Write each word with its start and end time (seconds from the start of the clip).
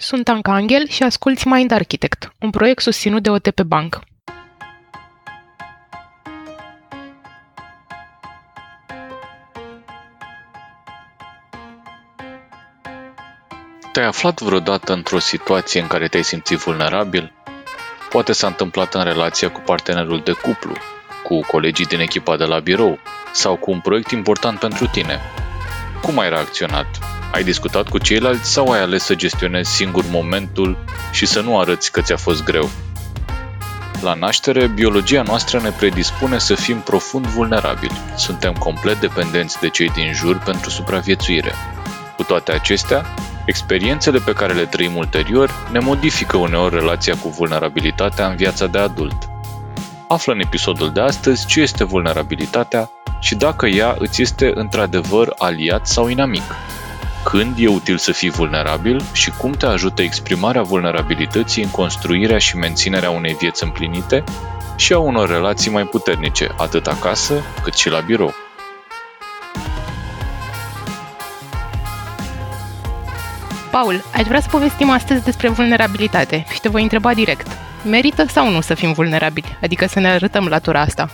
Sunt 0.00 0.28
Anca 0.28 0.52
Angel 0.52 0.88
și 0.88 1.02
asculti 1.02 1.48
Mind 1.48 1.70
Architect, 1.70 2.32
un 2.38 2.50
proiect 2.50 2.82
susținut 2.82 3.22
de 3.22 3.30
OTP 3.30 3.62
Bank. 3.62 3.98
Te-ai 13.92 14.06
aflat 14.06 14.40
vreodată 14.40 14.92
într-o 14.92 15.18
situație 15.18 15.80
în 15.80 15.86
care 15.86 16.08
te-ai 16.08 16.24
simțit 16.24 16.58
vulnerabil? 16.58 17.32
Poate 18.10 18.32
s-a 18.32 18.46
întâmplat 18.46 18.94
în 18.94 19.02
relația 19.02 19.50
cu 19.50 19.60
partenerul 19.60 20.20
de 20.24 20.32
cuplu, 20.32 20.72
cu 21.22 21.40
colegii 21.40 21.86
din 21.86 22.00
echipa 22.00 22.36
de 22.36 22.44
la 22.44 22.58
birou 22.58 22.98
sau 23.32 23.56
cu 23.56 23.70
un 23.70 23.80
proiect 23.80 24.10
important 24.10 24.58
pentru 24.58 24.86
tine. 24.86 25.20
Cum 26.02 26.18
ai 26.18 26.28
reacționat? 26.28 27.17
Ai 27.32 27.44
discutat 27.44 27.88
cu 27.88 27.98
ceilalți 27.98 28.52
sau 28.52 28.70
ai 28.70 28.80
ales 28.80 29.04
să 29.04 29.14
gestionezi 29.14 29.70
singur 29.70 30.04
momentul 30.10 30.84
și 31.12 31.26
să 31.26 31.40
nu 31.40 31.58
arăți 31.58 31.92
că 31.92 32.00
ți-a 32.00 32.16
fost 32.16 32.44
greu? 32.44 32.70
La 34.00 34.14
naștere, 34.14 34.66
biologia 34.66 35.22
noastră 35.22 35.60
ne 35.60 35.70
predispune 35.70 36.38
să 36.38 36.54
fim 36.54 36.78
profund 36.78 37.26
vulnerabili. 37.26 38.00
Suntem 38.16 38.52
complet 38.52 39.00
dependenți 39.00 39.60
de 39.60 39.68
cei 39.68 39.88
din 39.88 40.12
jur 40.12 40.38
pentru 40.38 40.70
supraviețuire. 40.70 41.52
Cu 42.16 42.22
toate 42.22 42.52
acestea, 42.52 43.04
experiențele 43.44 44.18
pe 44.18 44.32
care 44.32 44.52
le 44.52 44.64
trăim 44.64 44.96
ulterior 44.96 45.50
ne 45.72 45.78
modifică 45.78 46.36
uneori 46.36 46.74
relația 46.74 47.16
cu 47.16 47.28
vulnerabilitatea 47.28 48.26
în 48.26 48.36
viața 48.36 48.66
de 48.66 48.78
adult. 48.78 49.28
Află 50.08 50.32
în 50.32 50.40
episodul 50.40 50.92
de 50.92 51.00
astăzi 51.00 51.46
ce 51.46 51.60
este 51.60 51.84
vulnerabilitatea 51.84 52.90
și 53.20 53.34
dacă 53.34 53.66
ea 53.66 53.96
îți 53.98 54.22
este 54.22 54.52
într-adevăr 54.54 55.34
aliat 55.38 55.86
sau 55.86 56.08
inamic. 56.08 56.42
Când 57.24 57.54
e 57.58 57.68
util 57.68 57.96
să 57.96 58.12
fii 58.12 58.30
vulnerabil 58.30 59.02
și 59.12 59.30
cum 59.30 59.52
te 59.52 59.66
ajută 59.66 60.02
exprimarea 60.02 60.62
vulnerabilității 60.62 61.62
în 61.62 61.70
construirea 61.70 62.38
și 62.38 62.56
menținerea 62.56 63.10
unei 63.10 63.34
vieți 63.34 63.64
împlinite 63.64 64.24
și 64.76 64.92
a 64.92 64.98
unor 64.98 65.28
relații 65.28 65.70
mai 65.70 65.84
puternice, 65.84 66.54
atât 66.56 66.86
acasă 66.86 67.34
cât 67.62 67.74
și 67.74 67.88
la 67.88 68.00
birou. 68.00 68.34
Paul, 73.70 74.04
aș 74.14 74.26
vrea 74.26 74.40
să 74.40 74.48
povestim 74.50 74.90
astăzi 74.90 75.24
despre 75.24 75.48
vulnerabilitate 75.48 76.46
și 76.52 76.60
te 76.60 76.68
voi 76.68 76.82
întreba 76.82 77.14
direct. 77.14 77.46
Merită 77.84 78.24
sau 78.26 78.50
nu 78.50 78.60
să 78.60 78.74
fim 78.74 78.92
vulnerabili? 78.92 79.58
Adică 79.62 79.86
să 79.86 80.00
ne 80.00 80.08
arătăm 80.08 80.46
latura 80.46 80.80
asta? 80.80 81.10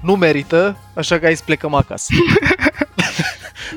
Nu 0.00 0.16
merită, 0.16 0.76
așa 0.94 1.18
că 1.18 1.24
hai 1.24 1.34
să 1.34 1.42
plecăm 1.44 1.74
acasă. 1.74 2.12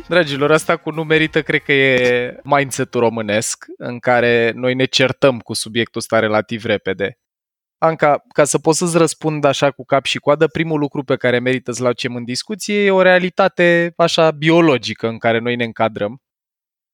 Dragilor, 0.09 0.51
asta 0.51 0.77
cu 0.77 0.91
nu 0.91 1.03
merită 1.03 1.41
cred 1.41 1.61
că 1.61 1.73
e 1.73 2.39
mindset-ul 2.43 3.01
românesc 3.01 3.65
în 3.77 3.99
care 3.99 4.51
noi 4.51 4.73
ne 4.73 4.85
certăm 4.85 5.39
cu 5.39 5.53
subiectul 5.53 5.99
ăsta 5.99 6.19
relativ 6.19 6.63
repede. 6.63 7.19
Anca, 7.77 8.23
ca 8.33 8.43
să 8.43 8.59
pot 8.59 8.75
să-ți 8.75 8.97
răspund 8.97 9.43
așa 9.43 9.71
cu 9.71 9.85
cap 9.85 10.05
și 10.05 10.19
coadă, 10.19 10.47
primul 10.47 10.79
lucru 10.79 11.03
pe 11.03 11.15
care 11.15 11.39
merită 11.39 11.71
să-l 11.71 11.85
aducem 11.85 12.15
în 12.15 12.23
discuție 12.23 12.83
e 12.85 12.91
o 12.91 13.01
realitate 13.01 13.93
așa 13.97 14.31
biologică 14.31 15.07
în 15.07 15.17
care 15.17 15.39
noi 15.39 15.55
ne 15.55 15.63
încadrăm. 15.63 16.21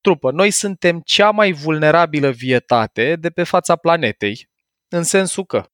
Trupă, 0.01 0.31
noi 0.31 0.51
suntem 0.51 1.01
cea 1.05 1.31
mai 1.31 1.51
vulnerabilă 1.51 2.31
vietate 2.31 3.15
de 3.15 3.29
pe 3.29 3.43
fața 3.43 3.75
planetei, 3.75 4.49
în 4.87 5.03
sensul 5.03 5.45
că 5.45 5.65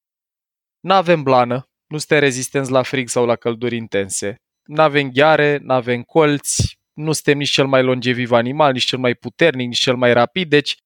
nu 0.80 0.94
avem 0.94 1.22
blană, 1.22 1.68
nu 1.86 1.98
suntem 1.98 2.18
rezistenți 2.18 2.70
la 2.70 2.82
frig 2.82 3.08
sau 3.08 3.26
la 3.26 3.36
călduri 3.36 3.76
intense, 3.76 4.36
nu 4.62 4.82
avem 4.82 5.10
gheare, 5.10 5.58
nu 5.62 5.74
avem 5.74 6.02
colți, 6.02 6.80
nu 6.92 7.12
suntem 7.12 7.38
nici 7.38 7.50
cel 7.50 7.66
mai 7.66 7.82
longeviv 7.82 8.32
animal, 8.32 8.72
nici 8.72 8.84
cel 8.84 8.98
mai 8.98 9.14
puternic, 9.14 9.66
nici 9.66 9.78
cel 9.78 9.96
mai 9.96 10.12
rapid, 10.12 10.48
deci 10.48 10.76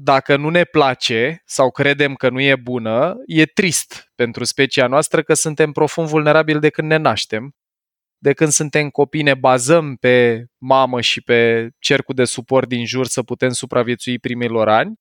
dacă 0.00 0.36
nu 0.36 0.48
ne 0.48 0.64
place 0.64 1.42
sau 1.44 1.70
credem 1.70 2.14
că 2.14 2.28
nu 2.28 2.40
e 2.40 2.56
bună, 2.56 3.16
e 3.26 3.44
trist 3.44 4.10
pentru 4.14 4.44
specia 4.44 4.86
noastră 4.86 5.22
că 5.22 5.34
suntem 5.34 5.72
profund 5.72 6.08
vulnerabili 6.08 6.60
de 6.60 6.70
când 6.70 6.88
ne 6.88 6.96
naștem. 6.96 7.54
De 8.18 8.32
când 8.32 8.50
suntem 8.50 8.88
copii 8.88 9.22
ne 9.22 9.34
bazăm 9.34 9.96
pe 9.96 10.44
mamă 10.58 11.00
și 11.00 11.22
pe 11.22 11.68
cercul 11.78 12.14
de 12.14 12.24
suport 12.24 12.68
din 12.68 12.86
jur 12.86 13.06
să 13.06 13.22
putem 13.22 13.50
supraviețui 13.50 14.18
primilor 14.18 14.68
ani 14.68 14.94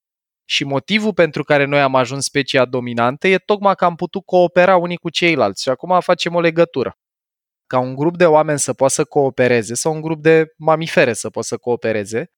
și 0.50 0.63
motivul 0.63 1.13
pentru 1.13 1.44
care 1.44 1.66
noi 1.66 1.81
am 1.81 1.95
ajuns 1.95 2.25
specia 2.25 2.66
dominantă 2.66 3.28
e 3.28 3.38
tocmai 3.38 3.75
că 3.75 3.85
am 3.85 3.95
putut 3.95 4.25
coopera 4.25 4.75
unii 4.75 4.97
cu 4.97 5.09
ceilalți 5.09 5.62
și 5.62 5.69
acum 5.69 6.00
facem 6.00 6.35
o 6.35 6.40
legătură 6.40 6.97
ca 7.67 7.79
un 7.79 7.95
grup 7.95 8.17
de 8.17 8.25
oameni 8.25 8.59
să 8.59 8.73
poată 8.73 8.93
să 8.93 9.03
coopereze 9.03 9.73
sau 9.73 9.93
un 9.93 10.01
grup 10.01 10.21
de 10.21 10.53
mamifere 10.57 11.13
să 11.13 11.29
poată 11.29 11.47
să 11.47 11.57
coopereze, 11.57 12.31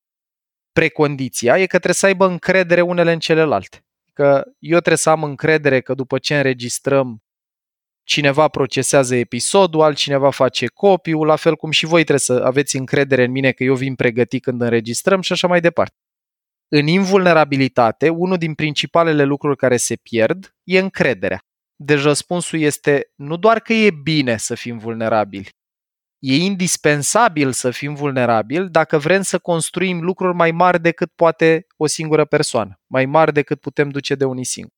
precondiția 0.72 1.58
e 1.58 1.62
că 1.62 1.68
trebuie 1.68 1.94
să 1.94 2.06
aibă 2.06 2.26
încredere 2.28 2.82
unele 2.82 3.12
în 3.12 3.20
celelalte. 3.20 3.86
Că 4.14 4.44
eu 4.60 4.78
trebuie 4.78 4.98
să 4.98 5.10
am 5.10 5.24
încredere 5.24 5.82
că 5.82 5.94
după 5.94 6.18
ce 6.18 6.36
înregistrăm 6.36 7.22
cineva 8.04 8.48
procesează 8.48 9.16
episodul, 9.16 9.82
altcineva 9.82 10.32
face 10.32 10.66
copiul, 10.68 11.26
la 11.26 11.36
fel 11.36 11.56
cum 11.56 11.72
și 11.72 11.86
voi 11.86 12.04
trebuie 12.04 12.20
să 12.20 12.34
aveți 12.34 12.78
încredere 12.78 13.24
în 13.24 13.32
mine 13.32 13.52
că 13.52 13.64
eu 13.64 13.76
vin 13.76 13.96
pregătit 13.96 14.44
când 14.44 14.62
înregistrăm 14.62 15.22
și 15.22 15.32
așa 15.32 15.48
mai 15.48 15.62
departe. 15.62 15.96
În 16.68 16.88
invulnerabilitate, 16.88 18.10
unul 18.10 18.38
din 18.38 18.54
principalele 18.54 19.24
lucruri 19.24 19.58
care 19.58 19.78
se 19.78 19.96
pierd 19.96 20.56
e 20.64 20.80
încrederea. 20.80 21.47
Deci 21.80 22.02
răspunsul 22.02 22.60
este 22.60 23.12
nu 23.16 23.38
doar 23.38 23.60
că 23.60 23.74
e 23.74 23.92
bine 23.92 24.38
să 24.38 24.56
fim 24.56 24.78
vulnerabili, 24.78 25.50
e 26.20 26.36
indispensabil 26.36 27.52
să 27.52 27.72
fim 27.72 27.94
vulnerabili 27.94 28.70
dacă 28.70 28.98
vrem 28.98 29.22
să 29.22 29.40
construim 29.40 30.02
lucruri 30.02 30.36
mai 30.36 30.52
mari 30.52 30.82
decât 30.82 31.12
poate 31.16 31.66
o 31.78 31.86
singură 31.86 32.26
persoană, 32.26 32.80
mai 32.88 33.06
mari 33.06 33.34
decât 33.34 33.60
putem 33.60 33.90
duce 33.90 34.16
de 34.16 34.26
unii 34.26 34.46
singuri. 34.46 34.76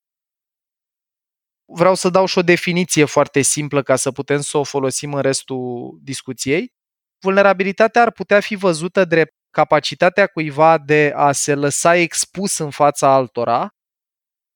Vreau 1.66 1.96
să 1.96 2.10
dau 2.10 2.26
și 2.26 2.38
o 2.38 2.42
definiție 2.42 3.06
foarte 3.06 3.42
simplă 3.42 3.84
ca 3.84 3.96
să 3.96 4.12
putem 4.12 4.42
să 4.42 4.58
o 4.58 4.64
folosim 4.64 5.14
în 5.14 5.22
restul 5.22 6.00
discuției. 6.02 6.74
Vulnerabilitatea 7.20 8.02
ar 8.02 8.12
putea 8.12 8.40
fi 8.40 8.56
văzută 8.56 9.06
drept 9.06 9.34
capacitatea 9.50 10.28
cuiva 10.28 10.78
de 10.78 11.14
a 11.16 11.32
se 11.32 11.56
lăsa 11.56 11.96
expus 11.96 12.58
în 12.58 12.70
fața 12.70 13.14
altora 13.14 13.70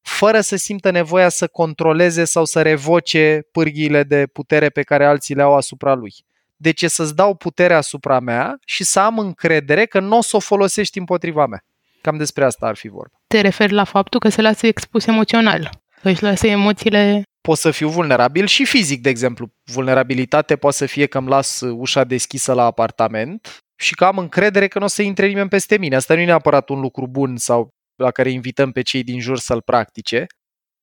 fără 0.03 0.41
să 0.41 0.55
simtă 0.55 0.89
nevoia 0.89 1.29
să 1.29 1.47
controleze 1.47 2.23
sau 2.23 2.45
să 2.45 2.61
revoce 2.61 3.47
pârghiile 3.51 4.03
de 4.03 4.27
putere 4.33 4.69
pe 4.69 4.81
care 4.81 5.05
alții 5.05 5.35
le 5.35 5.41
au 5.41 5.55
asupra 5.55 5.93
lui. 5.93 6.13
Deci 6.55 6.81
e 6.81 6.87
să-ți 6.87 7.15
dau 7.15 7.35
puterea 7.35 7.77
asupra 7.77 8.19
mea 8.19 8.57
și 8.65 8.83
să 8.83 8.99
am 8.99 9.19
încredere 9.19 9.85
că 9.85 9.99
nu 9.99 10.17
o 10.17 10.21
să 10.21 10.35
o 10.35 10.39
folosești 10.39 10.97
împotriva 10.97 11.45
mea. 11.45 11.63
Cam 12.01 12.17
despre 12.17 12.45
asta 12.45 12.65
ar 12.65 12.75
fi 12.75 12.87
vorba. 12.87 13.17
Te 13.27 13.41
referi 13.41 13.73
la 13.73 13.83
faptul 13.83 14.19
că 14.19 14.29
se 14.29 14.41
lasă 14.41 14.67
expus 14.67 15.05
emoțional, 15.05 15.69
că 16.01 16.09
își 16.09 16.23
lasă 16.23 16.47
emoțiile... 16.47 17.23
Pot 17.41 17.57
să 17.57 17.71
fiu 17.71 17.89
vulnerabil 17.89 18.45
și 18.45 18.65
fizic, 18.65 19.01
de 19.01 19.09
exemplu. 19.09 19.53
Vulnerabilitate 19.63 20.55
poate 20.55 20.75
să 20.75 20.85
fie 20.85 21.05
că 21.05 21.17
îmi 21.17 21.27
las 21.27 21.61
ușa 21.61 22.03
deschisă 22.03 22.53
la 22.53 22.63
apartament 22.63 23.63
și 23.75 23.95
că 23.95 24.05
am 24.05 24.17
încredere 24.17 24.67
că 24.67 24.79
nu 24.79 24.85
o 24.85 24.87
să 24.87 25.01
intre 25.01 25.27
nimeni 25.27 25.49
peste 25.49 25.77
mine. 25.77 25.95
Asta 25.95 26.13
nu 26.13 26.19
e 26.19 26.25
neapărat 26.25 26.69
un 26.69 26.79
lucru 26.79 27.07
bun 27.07 27.37
sau 27.37 27.69
la 27.95 28.11
care 28.11 28.29
invităm 28.29 28.71
pe 28.71 28.81
cei 28.81 29.03
din 29.03 29.19
jur 29.19 29.37
să-l 29.37 29.61
practice, 29.61 30.25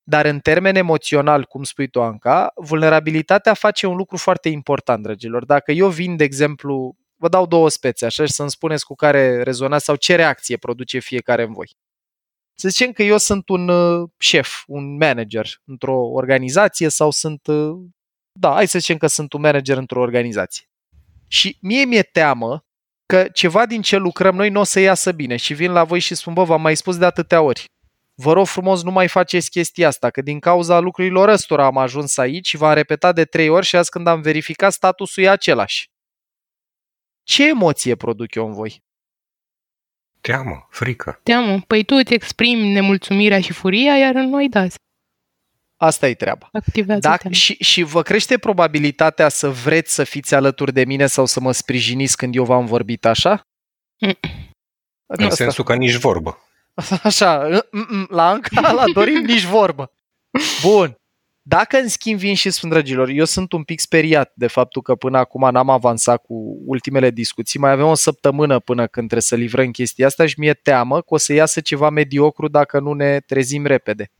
dar 0.02 0.24
în 0.24 0.38
termen 0.38 0.74
emoțional, 0.74 1.44
cum 1.44 1.62
spui 1.62 1.88
tu, 1.88 2.02
Anca, 2.02 2.52
vulnerabilitatea 2.54 3.54
face 3.54 3.86
un 3.86 3.96
lucru 3.96 4.16
foarte 4.16 4.48
important, 4.48 5.02
dragilor. 5.02 5.44
Dacă 5.44 5.72
eu 5.72 5.88
vin, 5.88 6.16
de 6.16 6.24
exemplu, 6.24 6.96
vă 7.16 7.28
dau 7.28 7.46
două 7.46 7.68
spețe, 7.68 8.04
așa, 8.06 8.24
și 8.24 8.32
să-mi 8.32 8.50
spuneți 8.50 8.84
cu 8.84 8.94
care 8.94 9.42
rezonați 9.42 9.84
sau 9.84 9.96
ce 9.96 10.14
reacție 10.14 10.56
produce 10.56 10.98
fiecare 10.98 11.42
în 11.42 11.52
voi. 11.52 11.76
Să 12.54 12.68
zicem 12.68 12.92
că 12.92 13.02
eu 13.02 13.18
sunt 13.18 13.48
un 13.48 13.68
uh, 13.68 14.08
șef, 14.18 14.62
un 14.66 14.96
manager 14.96 15.60
într-o 15.64 15.96
organizație 15.96 16.88
sau 16.88 17.10
sunt, 17.10 17.46
uh, 17.46 17.78
da, 18.32 18.52
hai 18.52 18.68
să 18.68 18.78
zicem 18.78 18.96
că 18.96 19.06
sunt 19.06 19.32
un 19.32 19.40
manager 19.40 19.76
într-o 19.76 20.00
organizație. 20.00 20.64
Și 21.26 21.58
mie 21.60 21.84
mi-e 21.84 22.02
teamă 22.02 22.64
că 23.10 23.28
ceva 23.32 23.66
din 23.66 23.82
ce 23.82 23.96
lucrăm 23.96 24.34
noi 24.34 24.50
nu 24.50 24.60
o 24.60 24.64
să 24.64 24.80
iasă 24.80 25.12
bine 25.12 25.36
și 25.36 25.54
vin 25.54 25.72
la 25.72 25.84
voi 25.84 25.98
și 25.98 26.14
spun, 26.14 26.34
bă, 26.34 26.44
v-am 26.44 26.60
mai 26.60 26.76
spus 26.76 26.96
de 26.96 27.04
atâtea 27.04 27.42
ori. 27.42 27.64
Vă 28.14 28.32
rog 28.32 28.46
frumos, 28.46 28.82
nu 28.82 28.90
mai 28.90 29.08
faceți 29.08 29.50
chestia 29.50 29.86
asta, 29.88 30.10
că 30.10 30.20
din 30.22 30.38
cauza 30.38 30.78
lucrurilor 30.78 31.28
ăstora 31.28 31.64
am 31.64 31.78
ajuns 31.78 32.16
aici 32.16 32.46
și 32.46 32.56
v-am 32.56 32.74
repetat 32.74 33.14
de 33.14 33.24
trei 33.24 33.48
ori 33.48 33.66
și 33.66 33.76
azi 33.76 33.90
când 33.90 34.06
am 34.06 34.20
verificat 34.20 34.72
statusul 34.72 35.22
e 35.22 35.28
același. 35.28 35.90
Ce 37.22 37.48
emoție 37.48 37.94
produc 37.94 38.34
eu 38.34 38.46
în 38.46 38.52
voi? 38.52 38.82
Teamă, 40.20 40.66
frică. 40.70 41.20
Teamă. 41.22 41.60
Păi 41.66 41.84
tu 41.84 41.94
îți 41.94 42.14
exprimi 42.14 42.72
nemulțumirea 42.72 43.40
și 43.40 43.52
furia, 43.52 43.96
iar 43.96 44.14
în 44.14 44.28
noi 44.28 44.48
da. 44.48 44.66
Asta 45.82 46.08
e 46.08 46.14
treaba. 46.14 46.48
Activează 46.52 47.00
Dacă, 47.00 47.28
și, 47.28 47.56
și 47.60 47.82
vă 47.82 48.02
crește 48.02 48.38
probabilitatea 48.38 49.28
să 49.28 49.48
vreți 49.48 49.94
să 49.94 50.04
fiți 50.04 50.34
alături 50.34 50.72
de 50.72 50.84
mine 50.84 51.06
sau 51.06 51.26
să 51.26 51.40
mă 51.40 51.52
sprijiniți 51.52 52.16
când 52.16 52.34
eu 52.34 52.44
v-am 52.44 52.66
vorbit 52.66 53.04
așa? 53.04 53.46
Mm. 53.98 54.18
În 55.06 55.24
Asta. 55.24 55.34
sensul 55.34 55.64
că 55.64 55.74
nici 55.74 55.94
vorbă. 55.94 56.38
Așa, 57.02 57.48
la 58.08 58.28
Anca, 58.28 58.72
la 58.80 58.84
Dorin, 58.92 59.24
nici 59.24 59.44
vorbă. 59.44 59.92
Bun. 60.62 60.98
Dacă 61.42 61.76
în 61.76 61.88
schimb 61.88 62.18
vin 62.18 62.34
și 62.34 62.50
spun, 62.50 62.68
dragilor, 62.68 63.08
eu 63.08 63.24
sunt 63.24 63.52
un 63.52 63.62
pic 63.62 63.80
speriat 63.80 64.32
de 64.34 64.46
faptul 64.46 64.82
că 64.82 64.94
până 64.94 65.18
acum 65.18 65.50
n-am 65.50 65.70
avansat 65.70 66.22
cu 66.22 66.58
ultimele 66.66 67.10
discuții, 67.10 67.58
mai 67.60 67.70
avem 67.70 67.86
o 67.86 67.94
săptămână 67.94 68.58
până 68.58 68.86
când 68.86 69.06
trebuie 69.06 69.22
să 69.22 69.34
livrăm 69.34 69.70
chestia 69.70 70.06
asta 70.06 70.26
și 70.26 70.40
mi-e 70.40 70.54
teamă 70.54 70.96
că 70.96 71.14
o 71.14 71.16
să 71.16 71.32
iasă 71.32 71.60
ceva 71.60 71.90
mediocru 71.90 72.48
dacă 72.48 72.80
nu 72.80 72.92
ne 72.92 73.20
trezim 73.20 73.66
repede. 73.66 74.10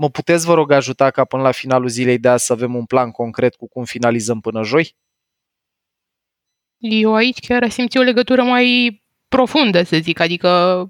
Mă 0.00 0.10
puteți, 0.10 0.46
vă 0.46 0.54
rog, 0.54 0.70
ajuta 0.70 1.10
ca 1.10 1.24
până 1.24 1.42
la 1.42 1.50
finalul 1.50 1.88
zilei 1.88 2.18
de 2.18 2.28
azi 2.28 2.44
să 2.44 2.52
avem 2.52 2.74
un 2.74 2.84
plan 2.84 3.10
concret 3.10 3.54
cu 3.54 3.68
cum 3.68 3.84
finalizăm 3.84 4.40
până 4.40 4.62
joi? 4.62 4.96
Eu 6.76 7.14
aici 7.14 7.38
chiar 7.38 7.68
simți 7.68 7.98
o 7.98 8.00
legătură 8.00 8.42
mai 8.42 9.02
profundă, 9.28 9.82
să 9.82 9.96
zic, 9.96 10.20
adică... 10.20 10.82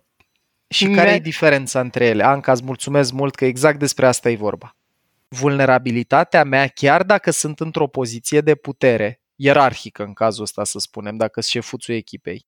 Și 0.69 0.87
care 0.87 1.11
e 1.11 1.19
diferența 1.19 1.81
între 1.81 2.07
ele? 2.07 2.25
Anca, 2.25 2.53
îți 2.53 2.65
mulțumesc 2.65 3.13
mult 3.13 3.35
că 3.35 3.45
exact 3.45 3.79
despre 3.79 4.07
asta 4.07 4.31
e 4.31 4.37
vorba. 4.37 4.77
Vulnerabilitatea 5.29 6.45
mea, 6.45 6.67
chiar 6.67 7.03
dacă 7.03 7.31
sunt 7.31 7.61
într-o 7.61 7.87
poziție 7.87 8.41
de 8.41 8.55
putere, 8.55 9.23
ierarhică 9.35 10.05
în 10.05 10.13
cazul 10.13 10.43
ăsta 10.43 10.65
să 10.65 10.79
spunem, 10.79 11.17
dacă 11.17 11.41
sunt 11.41 11.45
șefuțul 11.45 11.95
echipei, 11.95 12.47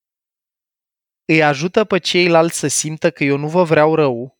îi 1.24 1.42
ajută 1.42 1.84
pe 1.84 1.98
ceilalți 1.98 2.58
să 2.58 2.66
simtă 2.66 3.10
că 3.10 3.24
eu 3.24 3.36
nu 3.36 3.48
vă 3.48 3.62
vreau 3.62 3.94
rău, 3.94 4.39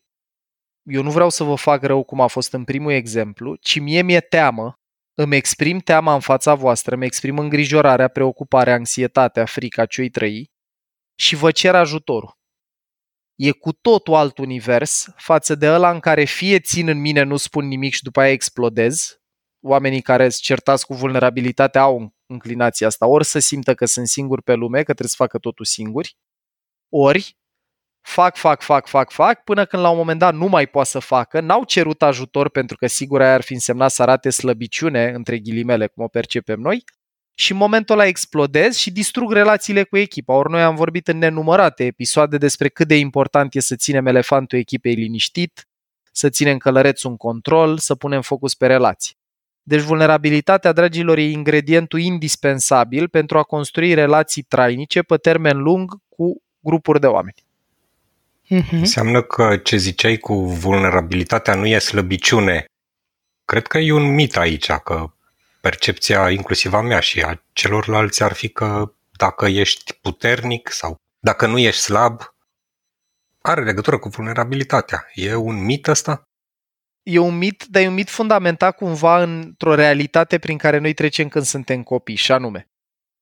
eu 0.83 1.03
nu 1.03 1.11
vreau 1.11 1.29
să 1.29 1.43
vă 1.43 1.55
fac 1.55 1.83
rău 1.83 2.03
cum 2.03 2.21
a 2.21 2.27
fost 2.27 2.53
în 2.53 2.63
primul 2.63 2.91
exemplu, 2.91 3.55
ci 3.55 3.79
mie 3.79 4.01
mi-e 4.01 4.19
teamă, 4.19 4.79
îmi 5.13 5.35
exprim 5.35 5.79
teama 5.79 6.13
în 6.13 6.19
fața 6.19 6.55
voastră, 6.55 6.95
îmi 6.95 7.05
exprim 7.05 7.37
îngrijorarea, 7.37 8.07
preocuparea, 8.07 8.73
anxietatea, 8.73 9.45
frica 9.45 9.85
ce-i 9.85 10.09
trăi 10.09 10.51
și 11.15 11.35
vă 11.35 11.51
cer 11.51 11.75
ajutorul. 11.75 12.39
E 13.35 13.51
cu 13.51 13.71
totul 13.71 14.13
alt 14.13 14.37
univers 14.37 15.07
față 15.15 15.55
de 15.55 15.69
ăla 15.71 15.91
în 15.91 15.99
care 15.99 16.23
fie 16.23 16.59
țin 16.59 16.87
în 16.87 16.99
mine, 16.99 17.23
nu 17.23 17.37
spun 17.37 17.67
nimic 17.67 17.93
și 17.93 18.03
după 18.03 18.19
aia 18.19 18.31
explodez. 18.31 19.15
Oamenii 19.63 20.01
care 20.01 20.29
se 20.29 20.39
certați 20.41 20.85
cu 20.85 20.93
vulnerabilitatea 20.93 21.81
au 21.81 22.15
înclinația 22.25 22.87
asta, 22.87 23.07
ori 23.07 23.25
să 23.25 23.39
simtă 23.39 23.73
că 23.73 23.85
sunt 23.85 24.07
singuri 24.07 24.43
pe 24.43 24.53
lume, 24.53 24.77
că 24.77 24.83
trebuie 24.83 25.07
să 25.09 25.15
facă 25.17 25.37
totul 25.37 25.65
singuri, 25.65 26.17
ori 26.89 27.37
fac, 28.01 28.35
fac, 28.35 28.61
fac, 28.61 28.87
fac, 28.87 29.11
fac, 29.11 29.43
până 29.43 29.65
când 29.65 29.81
la 29.81 29.89
un 29.89 29.97
moment 29.97 30.19
dat 30.19 30.33
nu 30.33 30.47
mai 30.47 30.67
poate 30.67 30.89
să 30.89 30.99
facă, 30.99 31.39
n-au 31.39 31.63
cerut 31.63 32.01
ajutor 32.01 32.49
pentru 32.49 32.77
că 32.77 32.87
sigur 32.87 33.21
aia 33.21 33.33
ar 33.33 33.41
fi 33.41 33.53
însemnat 33.53 33.91
să 33.91 34.01
arate 34.01 34.29
slăbiciune, 34.29 35.11
între 35.15 35.39
ghilimele, 35.39 35.87
cum 35.87 36.03
o 36.03 36.07
percepem 36.07 36.59
noi, 36.59 36.83
și 37.33 37.51
în 37.51 37.57
momentul 37.57 37.95
ăla 37.95 38.07
explodez 38.07 38.75
și 38.75 38.91
distrug 38.91 39.31
relațiile 39.31 39.83
cu 39.83 39.97
echipa. 39.97 40.33
Ori 40.33 40.49
noi 40.49 40.61
am 40.61 40.75
vorbit 40.75 41.07
în 41.07 41.17
nenumărate 41.17 41.85
episoade 41.85 42.37
despre 42.37 42.67
cât 42.67 42.87
de 42.87 42.97
important 42.97 43.55
e 43.55 43.59
să 43.59 43.75
ținem 43.75 44.05
elefantul 44.05 44.57
echipei 44.57 44.93
liniștit, 44.93 45.67
să 46.11 46.29
ținem 46.29 46.57
călărețul 46.57 47.09
în 47.09 47.17
control, 47.17 47.77
să 47.77 47.95
punem 47.95 48.21
focus 48.21 48.55
pe 48.55 48.67
relații. 48.67 49.19
Deci 49.63 49.81
vulnerabilitatea, 49.81 50.71
dragilor, 50.71 51.17
e 51.17 51.29
ingredientul 51.29 51.99
indispensabil 51.99 53.07
pentru 53.07 53.37
a 53.37 53.43
construi 53.43 53.93
relații 53.93 54.41
trainice 54.41 55.01
pe 55.01 55.17
termen 55.17 55.57
lung 55.57 55.91
cu 56.09 56.41
grupuri 56.59 56.99
de 56.99 57.07
oameni. 57.07 57.43
Mm-hmm. 58.51 58.71
Înseamnă 58.71 59.21
că 59.21 59.57
ce 59.57 59.77
ziceai 59.77 60.17
cu 60.17 60.33
vulnerabilitatea 60.45 61.55
nu 61.55 61.65
e 61.65 61.79
slăbiciune. 61.79 62.65
Cred 63.45 63.67
că 63.67 63.77
e 63.77 63.91
un 63.91 64.13
mit 64.13 64.37
aici, 64.37 64.71
că 64.71 65.13
percepția 65.61 66.29
inclusiv 66.29 66.73
a 66.73 66.81
mea 66.81 66.99
și 66.99 67.21
a 67.21 67.43
celorlalți 67.53 68.23
ar 68.23 68.33
fi 68.33 68.49
că 68.49 68.93
dacă 69.11 69.45
ești 69.45 69.93
puternic 69.93 70.71
sau 70.71 70.95
dacă 71.19 71.47
nu 71.47 71.57
ești 71.57 71.81
slab, 71.81 72.21
are 73.41 73.63
legătură 73.63 73.97
cu 73.97 74.09
vulnerabilitatea. 74.09 75.07
E 75.13 75.35
un 75.35 75.63
mit 75.63 75.87
ăsta? 75.87 76.23
E 77.03 77.17
un 77.17 77.37
mit, 77.37 77.65
dar 77.69 77.81
e 77.81 77.87
un 77.87 77.93
mit 77.93 78.09
fundamentat 78.09 78.75
cumva 78.75 79.21
într-o 79.21 79.75
realitate 79.75 80.39
prin 80.39 80.57
care 80.57 80.77
noi 80.77 80.93
trecem 80.93 81.27
când 81.27 81.45
suntem 81.45 81.83
copii, 81.83 82.15
și 82.15 82.31
anume. 82.31 82.70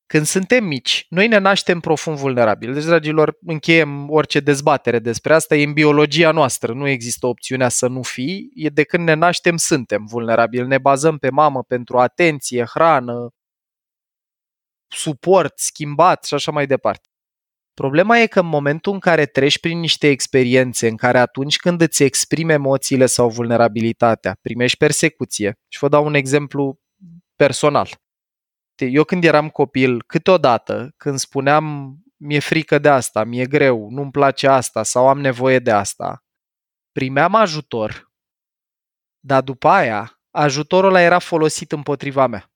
Când 0.09 0.25
suntem 0.25 0.63
mici, 0.63 1.05
noi 1.09 1.27
ne 1.27 1.37
naștem 1.37 1.79
profund 1.79 2.17
vulnerabili. 2.17 2.73
Deci, 2.73 2.83
dragilor, 2.83 3.37
încheiem 3.41 4.09
orice 4.09 4.39
dezbatere 4.39 4.99
despre 4.99 5.33
asta. 5.33 5.55
E 5.55 5.63
în 5.63 5.73
biologia 5.73 6.31
noastră. 6.31 6.73
Nu 6.73 6.87
există 6.87 7.27
opțiunea 7.27 7.69
să 7.69 7.87
nu 7.87 8.01
fii. 8.01 8.51
E 8.53 8.69
de 8.69 8.83
când 8.83 9.03
ne 9.03 9.13
naștem, 9.13 9.57
suntem 9.57 10.05
vulnerabili. 10.05 10.67
Ne 10.67 10.77
bazăm 10.77 11.17
pe 11.17 11.29
mamă 11.29 11.63
pentru 11.63 11.97
atenție, 11.97 12.65
hrană, 12.65 13.29
suport, 14.87 15.59
schimbat 15.59 16.25
și 16.25 16.33
așa 16.33 16.51
mai 16.51 16.67
departe. 16.67 17.07
Problema 17.73 18.17
e 18.17 18.27
că 18.27 18.39
în 18.39 18.47
momentul 18.47 18.93
în 18.93 18.99
care 18.99 19.25
treci 19.25 19.59
prin 19.59 19.79
niște 19.79 20.07
experiențe 20.07 20.87
în 20.87 20.95
care 20.95 21.19
atunci 21.19 21.57
când 21.57 21.81
îți 21.81 22.03
exprimi 22.03 22.51
emoțiile 22.51 23.05
sau 23.05 23.29
vulnerabilitatea, 23.29 24.37
primești 24.41 24.77
persecuție, 24.77 25.59
și 25.67 25.79
vă 25.79 25.87
dau 25.87 26.05
un 26.05 26.13
exemplu 26.13 26.79
personal 27.35 27.89
eu 28.85 29.03
când 29.03 29.23
eram 29.23 29.49
copil, 29.49 30.03
câteodată, 30.03 30.93
când 30.97 31.19
spuneam 31.19 31.95
mi-e 32.17 32.39
frică 32.39 32.79
de 32.79 32.89
asta, 32.89 33.23
mi-e 33.23 33.45
greu, 33.45 33.89
nu-mi 33.89 34.11
place 34.11 34.47
asta 34.47 34.83
sau 34.83 35.07
am 35.07 35.19
nevoie 35.19 35.59
de 35.59 35.71
asta, 35.71 36.23
primeam 36.91 37.35
ajutor, 37.35 38.11
dar 39.19 39.41
după 39.41 39.67
aia 39.67 40.21
ajutorul 40.31 40.89
ăla 40.89 41.01
era 41.01 41.19
folosit 41.19 41.71
împotriva 41.71 42.27
mea. 42.27 42.51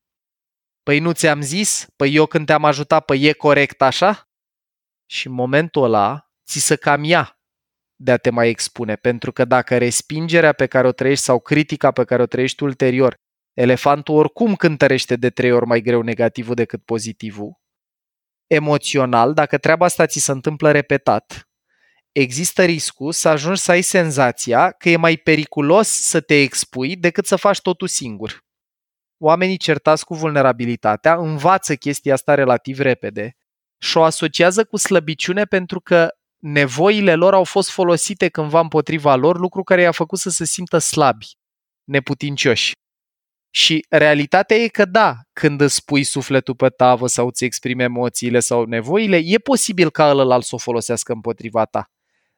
Păi 0.83 0.99
nu 0.99 1.11
ți-am 1.11 1.41
zis? 1.41 1.87
Păi 1.95 2.15
eu 2.15 2.25
când 2.25 2.45
te-am 2.45 2.65
ajutat, 2.65 3.05
păi 3.05 3.23
e 3.23 3.33
corect 3.33 3.81
așa? 3.81 4.29
Și 5.05 5.27
în 5.27 5.33
momentul 5.33 5.83
ăla 5.83 6.31
ți 6.45 6.59
se 6.59 6.75
cam 6.75 7.03
ia 7.03 7.39
de 7.95 8.11
a 8.11 8.17
te 8.17 8.29
mai 8.29 8.49
expune, 8.49 8.95
pentru 8.95 9.31
că 9.31 9.45
dacă 9.45 9.77
respingerea 9.77 10.53
pe 10.53 10.65
care 10.65 10.87
o 10.87 10.91
trăiești 10.91 11.23
sau 11.23 11.39
critica 11.39 11.91
pe 11.91 12.03
care 12.03 12.21
o 12.21 12.25
trăiești 12.25 12.63
ulterior 12.63 13.15
Elefantul 13.53 14.15
oricum 14.15 14.55
cântărește 14.55 15.15
de 15.15 15.29
trei 15.29 15.51
ori 15.51 15.65
mai 15.65 15.81
greu 15.81 16.01
negativul 16.01 16.55
decât 16.55 16.83
pozitivul. 16.85 17.61
Emoțional, 18.47 19.33
dacă 19.33 19.57
treaba 19.57 19.85
asta 19.85 20.05
ți 20.05 20.19
se 20.19 20.31
întâmplă 20.31 20.71
repetat, 20.71 21.49
există 22.11 22.63
riscul 22.63 23.11
să 23.11 23.29
ajungi 23.29 23.59
să 23.59 23.71
ai 23.71 23.81
senzația 23.81 24.71
că 24.71 24.89
e 24.89 24.95
mai 24.95 25.17
periculos 25.17 25.87
să 25.87 26.21
te 26.21 26.41
expui 26.41 26.95
decât 26.95 27.25
să 27.25 27.35
faci 27.35 27.61
totul 27.61 27.87
singur. 27.87 28.43
Oamenii 29.17 29.57
certați 29.57 30.05
cu 30.05 30.15
vulnerabilitatea 30.15 31.15
învață 31.15 31.75
chestia 31.75 32.13
asta 32.13 32.33
relativ 32.33 32.79
repede 32.79 33.35
și 33.77 33.97
o 33.97 34.03
asociază 34.03 34.65
cu 34.65 34.77
slăbiciune 34.77 35.45
pentru 35.45 35.79
că 35.79 36.09
nevoile 36.37 37.15
lor 37.15 37.33
au 37.33 37.43
fost 37.43 37.69
folosite 37.69 38.29
cândva 38.29 38.59
împotriva 38.59 39.15
lor, 39.15 39.39
lucru 39.39 39.63
care 39.63 39.81
i-a 39.81 39.91
făcut 39.91 40.19
să 40.19 40.29
se 40.29 40.45
simtă 40.45 40.77
slabi, 40.77 41.27
neputincioși. 41.83 42.71
Și 43.55 43.85
realitatea 43.89 44.57
e 44.57 44.67
că 44.67 44.85
da, 44.85 45.15
când 45.33 45.61
îți 45.61 45.75
spui 45.75 46.03
sufletul 46.03 46.55
pe 46.55 46.69
tavă 46.69 47.07
sau 47.07 47.27
îți 47.27 47.43
exprimi 47.43 47.83
emoțiile 47.83 48.39
sau 48.39 48.63
nevoile, 48.63 49.21
e 49.23 49.37
posibil 49.37 49.89
ca 49.89 50.09
ălălalt 50.09 50.43
să 50.43 50.55
o 50.55 50.57
folosească 50.57 51.13
împotriva 51.13 51.65
ta. 51.65 51.91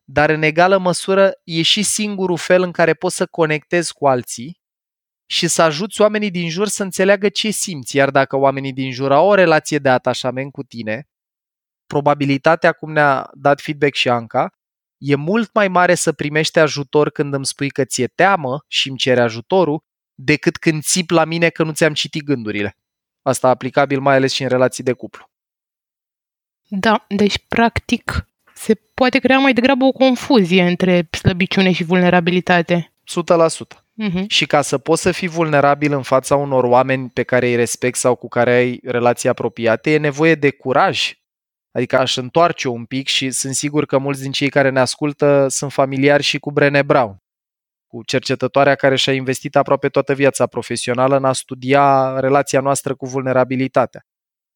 Dar 0.03 0.29
în 0.29 0.41
egală 0.41 0.77
măsură 0.77 1.31
e 1.43 1.61
și 1.61 1.83
singurul 1.83 2.37
fel 2.37 2.61
în 2.61 2.71
care 2.71 2.93
poți 2.93 3.15
să 3.15 3.25
conectezi 3.25 3.93
cu 3.93 4.07
alții 4.07 4.59
și 5.25 5.47
să 5.47 5.61
ajuți 5.61 6.01
oamenii 6.01 6.31
din 6.31 6.49
jur 6.49 6.67
să 6.67 6.83
înțeleagă 6.83 7.29
ce 7.29 7.49
simți. 7.49 7.95
Iar 7.95 8.11
dacă 8.11 8.35
oamenii 8.37 8.73
din 8.73 8.91
jur 8.91 9.11
au 9.11 9.27
o 9.27 9.33
relație 9.33 9.77
de 9.77 9.89
atașament 9.89 10.51
cu 10.51 10.63
tine, 10.63 11.07
probabilitatea, 11.85 12.71
cum 12.71 12.91
ne-a 12.91 13.29
dat 13.33 13.61
feedback 13.61 13.93
și 13.93 14.09
Anca, 14.09 14.49
e 14.97 15.15
mult 15.15 15.53
mai 15.53 15.67
mare 15.67 15.95
să 15.95 16.11
primești 16.11 16.59
ajutor 16.59 17.09
când 17.09 17.33
îmi 17.33 17.45
spui 17.45 17.69
că 17.69 17.85
ți-e 17.85 18.07
teamă 18.07 18.63
și 18.67 18.89
îmi 18.89 18.97
cere 18.97 19.21
ajutorul, 19.21 19.83
decât 20.15 20.57
când 20.57 20.83
țip 20.83 21.09
la 21.09 21.25
mine 21.25 21.49
că 21.49 21.63
nu 21.63 21.71
ți-am 21.71 21.93
citit 21.93 22.23
gândurile. 22.23 22.77
Asta 23.21 23.49
aplicabil 23.49 23.99
mai 23.99 24.15
ales 24.15 24.33
și 24.33 24.43
în 24.43 24.49
relații 24.49 24.83
de 24.83 24.93
cuplu. 24.93 25.29
Da, 26.67 27.05
deci 27.07 27.45
practic 27.47 28.29
se 28.53 28.73
poate 28.93 29.19
crea 29.19 29.39
mai 29.39 29.53
degrabă 29.53 29.85
o 29.85 29.91
confuzie 29.91 30.63
între 30.63 31.07
slăbiciune 31.11 31.71
și 31.71 31.83
vulnerabilitate. 31.83 32.93
100%. 33.75 33.85
Uh-huh. 34.03 34.25
Și 34.27 34.45
ca 34.45 34.61
să 34.61 34.77
poți 34.77 35.01
să 35.01 35.11
fii 35.11 35.27
vulnerabil 35.27 35.93
în 35.93 36.01
fața 36.01 36.35
unor 36.35 36.63
oameni 36.63 37.09
pe 37.09 37.23
care 37.23 37.47
îi 37.47 37.55
respecti 37.55 37.99
sau 37.99 38.15
cu 38.15 38.27
care 38.27 38.53
ai 38.53 38.79
relații 38.83 39.29
apropiate, 39.29 39.91
e 39.91 39.97
nevoie 39.97 40.35
de 40.35 40.51
curaj. 40.51 41.13
Adică 41.71 41.97
aș 41.97 42.15
întoarce 42.15 42.67
un 42.67 42.85
pic 42.85 43.07
și 43.07 43.31
sunt 43.31 43.55
sigur 43.55 43.85
că 43.85 43.97
mulți 43.97 44.21
din 44.21 44.31
cei 44.31 44.49
care 44.49 44.69
ne 44.69 44.79
ascultă 44.79 45.47
sunt 45.49 45.71
familiari 45.71 46.23
și 46.23 46.39
cu 46.39 46.51
Brené 46.51 46.81
Brown 46.81 47.24
cu 47.87 48.03
cercetătoarea 48.03 48.75
care 48.75 48.95
și-a 48.95 49.13
investit 49.13 49.55
aproape 49.55 49.89
toată 49.89 50.13
viața 50.13 50.47
profesională 50.47 51.17
în 51.17 51.25
a 51.25 51.33
studia 51.33 52.19
relația 52.19 52.59
noastră 52.59 52.95
cu 52.95 53.05
vulnerabilitatea. 53.05 54.05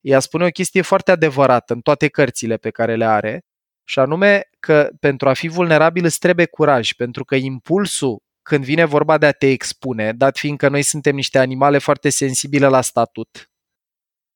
Ea 0.01 0.19
spune 0.19 0.45
o 0.45 0.49
chestie 0.49 0.81
foarte 0.81 1.11
adevărată 1.11 1.73
în 1.73 1.79
toate 1.79 2.07
cărțile 2.07 2.57
pe 2.57 2.69
care 2.69 2.95
le 2.95 3.05
are, 3.05 3.41
și 3.83 3.99
anume 3.99 4.41
că 4.59 4.89
pentru 4.99 5.29
a 5.29 5.33
fi 5.33 5.47
vulnerabil 5.47 6.05
îți 6.05 6.19
trebuie 6.19 6.45
curaj, 6.45 6.91
pentru 6.91 7.23
că 7.23 7.35
impulsul 7.35 8.21
când 8.41 8.63
vine 8.63 8.85
vorba 8.85 9.17
de 9.17 9.25
a 9.25 9.31
te 9.31 9.47
expune, 9.47 10.13
dat 10.13 10.37
fiindcă 10.37 10.69
noi 10.69 10.81
suntem 10.81 11.15
niște 11.15 11.39
animale 11.39 11.77
foarte 11.77 12.09
sensibile 12.09 12.67
la 12.67 12.81
statut, 12.81 13.49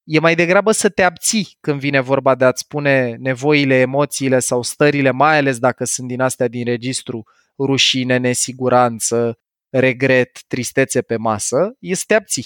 e 0.04 0.20
mai 0.20 0.36
degrabă 0.36 0.72
să 0.72 0.90
te 0.90 1.04
abții 1.04 1.58
când 1.60 1.80
vine 1.80 2.00
vorba 2.00 2.36
de 2.36 2.46
a-ți 2.46 2.62
spune 2.62 3.16
nevoile, 3.20 3.76
emoțiile 3.76 4.40
sau 4.40 4.62
stările, 4.62 5.12
mai 5.12 5.38
ales 5.38 5.60
dacă 5.60 5.86
sunt 5.86 6.08
din 6.08 6.22
astea 6.22 6.48
din 6.48 6.66
registru 6.66 7.24
rușine, 7.60 8.18
nesiguranță, 8.18 9.40
regret, 9.70 10.44
tristețe 10.48 11.02
pe 11.02 11.18
masă, 11.18 11.76
e 11.80 11.94
să 11.94 12.04
te 12.08 12.14
abții. 12.14 12.46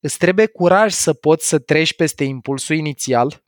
Îți 0.00 0.18
trebuie 0.18 0.46
curaj 0.46 0.92
să 0.92 1.12
poți 1.12 1.48
să 1.48 1.58
treci 1.58 1.94
peste 1.94 2.24
impulsul 2.24 2.76
inițial 2.76 3.44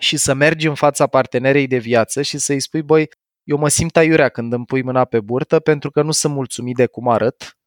și 0.00 0.16
să 0.16 0.34
mergi 0.34 0.66
în 0.66 0.74
fața 0.74 1.06
partenerei 1.06 1.66
de 1.66 1.78
viață 1.78 2.22
și 2.22 2.38
să-i 2.38 2.60
spui, 2.60 2.82
băi, 2.82 3.08
eu 3.42 3.56
mă 3.56 3.68
simt 3.68 3.96
aiurea 3.96 4.28
când 4.28 4.52
îmi 4.52 4.64
pui 4.64 4.82
mâna 4.82 5.04
pe 5.04 5.20
burtă 5.20 5.60
pentru 5.60 5.90
că 5.90 6.02
nu 6.02 6.10
sunt 6.10 6.34
mulțumit 6.34 6.76
de 6.76 6.86
cum 6.86 7.08
arăt. 7.08 7.58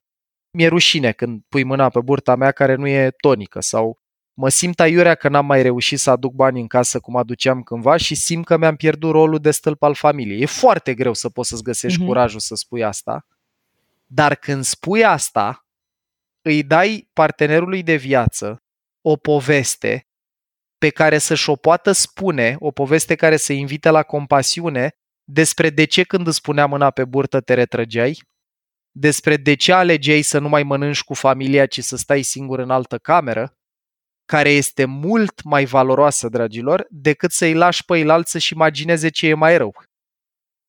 Mi-e 0.58 0.68
rușine 0.68 1.12
când 1.12 1.44
pui 1.50 1.64
mâna 1.64 1.90
pe 1.90 2.02
burta 2.02 2.36
mea 2.36 2.52
care 2.52 2.76
nu 2.76 2.88
e 2.88 3.12
tonică 3.12 3.60
sau 3.60 4.01
mă 4.34 4.50
simt 4.50 4.80
aiurea 4.80 5.16
că 5.16 5.30
n-am 5.30 5.46
mai 5.46 5.62
reușit 5.62 6.00
să 6.00 6.10
aduc 6.10 6.34
bani 6.34 6.60
în 6.60 6.68
casă 6.68 7.00
cum 7.00 7.16
aduceam 7.16 7.62
cândva 7.62 7.98
și 7.98 8.16
simt 8.16 8.46
că 8.46 8.58
mi-am 8.58 8.76
pierdut 8.76 9.12
rolul 9.12 9.40
de 9.40 9.52
stâlp 9.52 9.84
al 9.84 9.94
familiei. 9.94 10.42
E 10.42 10.46
foarte 10.46 10.94
greu 10.94 11.14
să 11.14 11.30
poți 11.30 11.50
să-ți 11.50 11.64
găsești 11.64 12.02
mm-hmm. 12.02 12.06
curajul 12.06 12.40
să 12.40 12.56
spui 12.56 12.84
asta, 12.84 13.26
dar 14.06 14.36
când 14.36 14.64
spui 14.64 15.06
asta, 15.06 15.66
îi 16.42 16.64
dai 16.64 17.10
partenerului 17.14 17.84
de 17.84 17.96
viață 17.96 18.64
o 19.02 19.16
poveste 19.16 20.06
pe 20.78 20.90
care 20.90 21.18
să-și 21.18 21.50
o 21.50 21.56
poată 21.56 21.92
spune, 21.92 22.56
o 22.60 22.72
poveste 22.72 23.16
care 23.16 23.38
să 23.38 23.54
invite 23.54 23.90
la 23.90 24.04
compasiune 24.04 24.96
despre 25.24 25.70
de 25.70 25.86
ce 25.86 26.04
când 26.04 26.28
îți 26.28 26.36
spunea 26.36 26.66
mâna 26.66 26.92
pe 26.92 27.06
burtă 27.06 27.42
te 27.42 27.54
retrăgeai, 27.54 28.24
despre 28.92 29.38
de 29.38 29.54
ce 29.54 29.72
alegeai 29.74 30.22
să 30.22 30.40
nu 30.40 30.50
mai 30.50 30.64
mănânci 30.64 31.04
cu 31.04 31.14
familia, 31.14 31.66
ci 31.66 31.80
să 31.80 31.96
stai 31.98 32.22
singur 32.22 32.60
în 32.60 32.70
altă 32.70 32.98
cameră, 32.98 33.56
care 34.32 34.50
este 34.50 34.86
mult 34.86 35.44
mai 35.44 35.66
valoroasă, 35.66 36.30
dragilor, 36.30 36.86
decât 36.90 37.32
să-i 37.32 37.54
lași 37.54 37.86
pe 37.86 37.98
el 37.98 38.24
să-și 38.24 38.54
imagineze 38.54 39.10
ce 39.10 39.28
e 39.28 39.34
mai 39.34 39.58
rău 39.58 39.76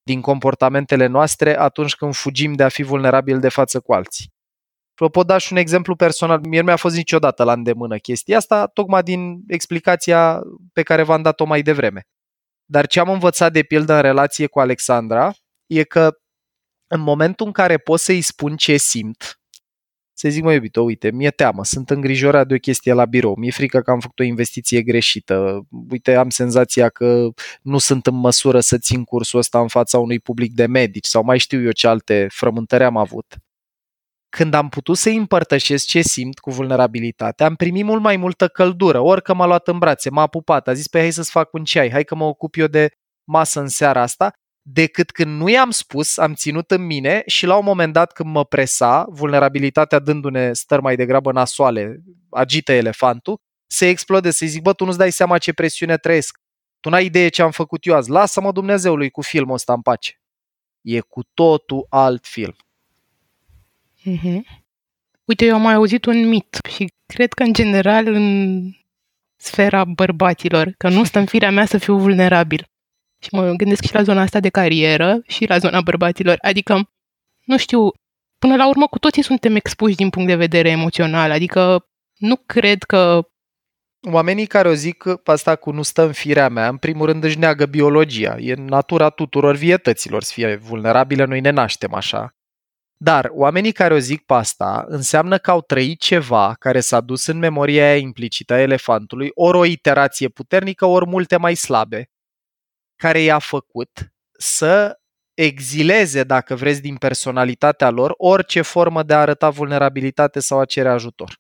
din 0.03 0.21
comportamentele 0.21 1.07
noastre 1.07 1.59
atunci 1.59 1.95
când 1.95 2.15
fugim 2.15 2.53
de 2.53 2.63
a 2.63 2.69
fi 2.69 2.83
vulnerabil 2.83 3.41
de 3.41 3.49
față 3.49 3.81
cu 3.81 3.93
alții. 3.93 4.33
Vă 4.95 5.11
pot 5.11 5.27
da 5.27 5.39
și 5.39 5.53
un 5.53 5.59
exemplu 5.59 5.97
personal. 5.97 6.41
Mie 6.41 6.59
nu 6.59 6.67
mi-a 6.67 6.77
fost 6.77 6.97
niciodată 6.97 7.45
la 7.45 7.53
îndemână 7.53 7.97
chestia 7.97 8.37
asta, 8.37 8.67
tocmai 8.67 9.03
din 9.03 9.43
explicația 9.47 10.41
pe 10.73 10.83
care 10.83 11.03
v-am 11.03 11.23
dat-o 11.23 11.45
mai 11.45 11.63
devreme. 11.63 12.03
Dar 12.65 12.87
ce 12.87 13.01
am 13.01 13.09
învățat 13.09 13.53
de 13.53 13.63
pildă 13.63 13.95
în 13.95 14.01
relație 14.01 14.47
cu 14.47 14.61
Alexandra 14.61 15.33
e 15.67 15.85
că 15.85 16.11
în 16.87 17.01
momentul 17.01 17.47
în 17.47 17.53
care 17.53 17.79
pot 17.79 18.01
să-i 18.01 18.21
spun 18.21 18.57
ce 18.57 18.77
simt, 18.77 19.42
să 20.15 20.29
zic, 20.29 20.43
mă 20.43 20.53
iubito, 20.53 20.83
uite, 20.83 21.11
mi-e 21.11 21.31
teamă, 21.31 21.65
sunt 21.65 21.91
îngrijorat 21.91 22.47
de 22.47 22.55
o 22.55 22.59
chestie 22.59 22.93
la 22.93 23.05
birou, 23.05 23.35
mi-e 23.35 23.51
frică 23.51 23.81
că 23.81 23.91
am 23.91 24.01
făcut 24.01 24.19
o 24.19 24.23
investiție 24.23 24.83
greșită, 24.83 25.67
uite, 25.91 26.15
am 26.15 26.31
senzația 26.31 26.89
că 26.89 27.29
nu 27.63 27.79
sunt 27.79 28.07
în 28.07 28.15
măsură 28.15 28.61
să 28.61 28.79
țin 28.79 29.05
cursul 29.05 29.39
ăsta 29.39 29.61
în 29.61 29.69
fața 29.69 29.99
unui 29.99 30.21
public 30.21 30.53
de 30.53 30.67
medici 30.67 31.07
sau 31.07 31.25
mai 31.25 31.39
știu 31.39 31.63
eu 31.63 31.71
ce 31.71 31.87
alte 31.87 32.27
frământări 32.31 32.85
am 32.85 32.97
avut. 32.97 33.37
Când 34.29 34.55
am 34.55 34.69
putut 34.69 34.97
să-i 34.97 35.17
împărtășesc 35.17 35.87
ce 35.87 36.01
simt 36.01 36.39
cu 36.39 36.51
vulnerabilitate, 36.51 37.45
am 37.45 37.55
primit 37.55 37.85
mult 37.85 38.03
mai 38.03 38.17
multă 38.17 38.49
căldură, 38.49 39.01
orică 39.01 39.35
m-a 39.35 39.47
luat 39.47 39.69
în 39.69 39.79
brațe, 39.79 40.11
m-a 40.11 40.27
pupat, 40.27 40.69
a 40.69 40.73
zis, 40.73 40.89
pe 40.89 40.91
păi, 40.91 41.01
hai 41.01 41.11
să-ți 41.11 41.31
fac 41.31 41.53
un 41.53 41.65
ceai, 41.65 41.91
hai 41.91 42.05
că 42.05 42.15
mă 42.15 42.25
ocup 42.25 42.57
eu 42.57 42.67
de 42.67 42.89
masă 43.25 43.61
în 43.61 43.69
seara 43.69 44.03
asta 44.03 44.33
decât 44.63 45.11
când 45.11 45.41
nu 45.41 45.49
i-am 45.49 45.71
spus, 45.71 46.17
am 46.17 46.35
ținut 46.35 46.71
în 46.71 46.87
mine 46.87 47.23
și 47.27 47.47
la 47.47 47.57
un 47.57 47.65
moment 47.65 47.93
dat 47.93 48.13
când 48.13 48.29
mă 48.29 48.45
presa, 48.45 49.07
vulnerabilitatea 49.09 49.99
dându-ne 49.99 50.53
stări 50.53 50.83
mai 50.83 50.97
degrabă 50.97 51.33
nasoale, 51.33 52.03
agită 52.31 52.73
elefantul, 52.73 53.41
se 53.67 53.89
explode, 53.89 54.31
să-i 54.31 54.47
zic, 54.47 54.63
bă, 54.63 54.73
tu 54.73 54.85
nu-ți 54.85 54.99
dai 54.99 55.13
seama 55.13 55.39
ce 55.39 55.53
presiune 55.53 55.97
trăiesc. 55.97 56.39
Tu 56.81 56.89
n-ai 56.89 57.05
idee 57.05 57.29
ce 57.29 57.43
am 57.43 57.51
făcut 57.51 57.87
eu 57.87 57.95
azi. 57.95 58.11
Lasă-mă 58.11 58.53
Dumnezeului 58.53 59.11
cu 59.11 59.21
filmul 59.21 59.55
ăsta 59.55 59.73
în 59.73 59.83
pace. 59.83 60.21
E 60.81 61.01
cu 61.01 61.23
totul 61.35 61.87
alt 61.89 62.27
film. 62.27 62.57
Mm-hmm. 64.01 64.41
Uite, 65.25 65.45
eu 65.45 65.55
am 65.55 65.63
mai 65.63 65.75
auzit 65.75 66.05
un 66.05 66.29
mit 66.29 66.59
și 66.69 66.93
cred 67.07 67.33
că 67.33 67.43
în 67.43 67.53
general 67.53 68.07
în 68.07 68.63
sfera 69.37 69.85
bărbaților, 69.85 70.75
că 70.77 70.89
nu 70.89 71.05
stă 71.05 71.19
în 71.19 71.27
firea 71.27 71.51
mea 71.51 71.67
să 71.67 71.79
fiu 71.79 71.99
vulnerabil. 71.99 72.72
Și 73.23 73.29
mă 73.31 73.53
gândesc 73.53 73.85
și 73.85 73.95
la 73.95 74.03
zona 74.03 74.21
asta 74.21 74.41
de 74.41 74.49
carieră 74.49 75.21
și 75.27 75.45
la 75.45 75.59
zona 75.59 75.81
bărbaților. 75.81 76.39
Adică, 76.41 76.91
nu 77.45 77.59
știu, 77.59 77.91
până 78.39 78.57
la 78.57 78.69
urmă 78.69 78.87
cu 78.87 78.99
toții 78.99 79.23
suntem 79.23 79.55
expuși 79.55 79.95
din 79.95 80.11
punct 80.11 80.29
de 80.29 80.35
vedere 80.35 80.69
emoțional. 80.69 81.31
Adică 81.31 81.87
nu 82.19 82.37
cred 82.37 82.83
că 82.83 83.27
Oamenii 84.11 84.47
care 84.47 84.69
o 84.69 84.73
zic 84.73 85.05
asta 85.25 85.57
cu 85.57 85.71
nu 85.71 85.83
stă 85.83 86.03
în 86.03 86.13
firea 86.13 86.49
mea, 86.49 86.69
în 86.69 86.77
primul 86.77 87.07
rând 87.07 87.25
își 87.25 87.39
neagă 87.39 87.67
biologia. 87.67 88.37
E 88.39 88.55
natura 88.55 89.09
tuturor 89.09 89.57
vietăților 89.57 90.23
să 90.23 90.33
fie 90.33 90.57
vulnerabile, 90.57 91.25
noi 91.25 91.41
ne 91.41 91.51
naștem 91.51 91.95
așa. 91.95 92.35
Dar 92.97 93.31
oamenii 93.33 93.73
care 93.73 93.95
o 93.95 93.99
zic 93.99 94.25
pe 94.25 94.35
asta 94.35 94.85
înseamnă 94.89 95.39
că 95.39 95.51
au 95.51 95.61
trăit 95.61 96.01
ceva 96.01 96.55
care 96.59 96.81
s-a 96.81 97.01
dus 97.01 97.27
în 97.27 97.39
memoria 97.39 97.85
aia 97.85 97.97
implicită 97.97 98.53
a 98.53 98.61
elefantului, 98.61 99.31
ori 99.35 99.59
o 99.59 99.65
iterație 99.65 100.29
puternică, 100.29 100.87
ori 100.87 101.07
multe 101.07 101.37
mai 101.37 101.55
slabe, 101.55 102.11
care 103.03 103.21
i-a 103.21 103.39
făcut 103.39 104.13
să 104.39 105.01
exileze, 105.35 106.25
dacă 106.25 106.55
vreți, 106.55 106.81
din 106.81 106.97
personalitatea 106.97 107.91
lor 107.91 108.15
orice 108.17 108.63
formă 108.63 109.03
de 109.03 109.15
a 109.15 109.21
arăta 109.21 109.51
vulnerabilitate 109.51 110.41
sau 110.41 110.59
a 110.59 110.65
cere 110.65 110.89
ajutor. 110.89 111.35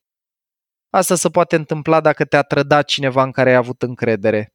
Asta 0.90 1.14
se 1.14 1.30
poate 1.30 1.56
întâmpla 1.56 2.00
dacă 2.00 2.24
te-a 2.24 2.42
trădat 2.42 2.84
cineva 2.84 3.22
în 3.22 3.30
care 3.30 3.50
ai 3.50 3.56
avut 3.56 3.82
încredere. 3.82 4.54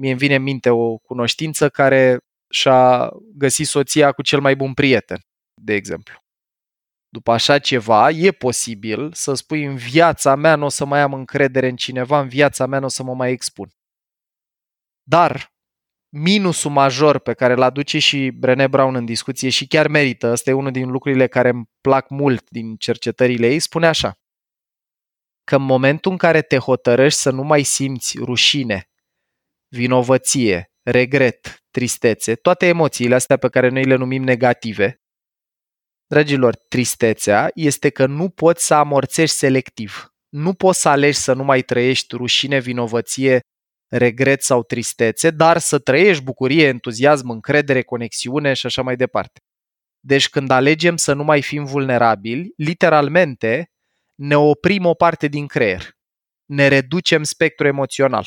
Mie 0.00 0.10
îmi 0.10 0.18
vine 0.18 0.34
în 0.34 0.42
minte 0.42 0.70
o 0.70 0.96
cunoștință 0.96 1.68
care 1.68 2.18
și-a 2.50 3.10
găsit 3.34 3.66
soția 3.66 4.12
cu 4.12 4.22
cel 4.22 4.40
mai 4.40 4.56
bun 4.56 4.74
prieten, 4.74 5.20
de 5.62 5.74
exemplu. 5.74 6.14
După 7.08 7.32
așa 7.32 7.58
ceva, 7.58 8.10
e 8.10 8.30
posibil 8.30 9.12
să 9.12 9.34
spui 9.34 9.64
în 9.64 9.76
viața 9.76 10.34
mea 10.34 10.56
nu 10.56 10.64
o 10.64 10.68
să 10.68 10.84
mai 10.84 11.00
am 11.00 11.12
încredere 11.14 11.68
în 11.68 11.76
cineva, 11.76 12.20
în 12.20 12.28
viața 12.28 12.66
mea 12.66 12.78
nu 12.78 12.84
o 12.84 12.88
să 12.88 13.02
mă 13.02 13.14
mai 13.14 13.30
expun. 13.30 13.68
Dar 15.02 15.51
minusul 16.14 16.70
major 16.70 17.18
pe 17.18 17.34
care 17.34 17.52
îl 17.52 17.62
aduce 17.62 17.98
și 17.98 18.30
Brené 18.30 18.68
Brown 18.70 18.94
în 18.94 19.04
discuție 19.04 19.48
și 19.48 19.66
chiar 19.66 19.88
merită, 19.88 20.30
ăsta 20.30 20.50
e 20.50 20.52
unul 20.52 20.70
din 20.72 20.90
lucrurile 20.90 21.26
care 21.26 21.48
îmi 21.48 21.64
plac 21.80 22.08
mult 22.08 22.50
din 22.50 22.76
cercetările 22.76 23.46
ei, 23.46 23.60
spune 23.60 23.86
așa, 23.86 24.18
că 25.44 25.56
în 25.56 25.62
momentul 25.62 26.10
în 26.10 26.16
care 26.16 26.42
te 26.42 26.56
hotărăști 26.56 27.20
să 27.20 27.30
nu 27.30 27.42
mai 27.42 27.62
simți 27.62 28.18
rușine, 28.18 28.90
vinovăție, 29.68 30.72
regret, 30.82 31.62
tristețe, 31.70 32.34
toate 32.34 32.66
emoțiile 32.66 33.14
astea 33.14 33.36
pe 33.36 33.48
care 33.48 33.68
noi 33.68 33.84
le 33.84 33.94
numim 33.94 34.22
negative, 34.22 35.02
dragilor, 36.06 36.56
tristețea 36.56 37.50
este 37.54 37.90
că 37.90 38.06
nu 38.06 38.28
poți 38.28 38.66
să 38.66 38.74
amorțești 38.74 39.36
selectiv. 39.36 40.14
Nu 40.28 40.54
poți 40.54 40.80
să 40.80 40.88
alegi 40.88 41.18
să 41.18 41.32
nu 41.32 41.44
mai 41.44 41.62
trăiești 41.62 42.16
rușine, 42.16 42.58
vinovăție, 42.58 43.40
regret 43.92 44.42
sau 44.42 44.62
tristețe, 44.62 45.30
dar 45.30 45.58
să 45.58 45.78
trăiești 45.78 46.22
bucurie, 46.22 46.66
entuziasm, 46.66 47.28
încredere, 47.28 47.82
conexiune 47.82 48.52
și 48.52 48.66
așa 48.66 48.82
mai 48.82 48.96
departe. 48.96 49.40
Deci 50.00 50.28
când 50.28 50.50
alegem 50.50 50.96
să 50.96 51.12
nu 51.12 51.24
mai 51.24 51.42
fim 51.42 51.64
vulnerabili, 51.64 52.52
literalmente 52.56 53.70
ne 54.14 54.36
oprim 54.36 54.84
o 54.84 54.94
parte 54.94 55.28
din 55.28 55.46
creier. 55.46 55.90
Ne 56.44 56.68
reducem 56.68 57.22
spectrul 57.22 57.68
emoțional. 57.68 58.26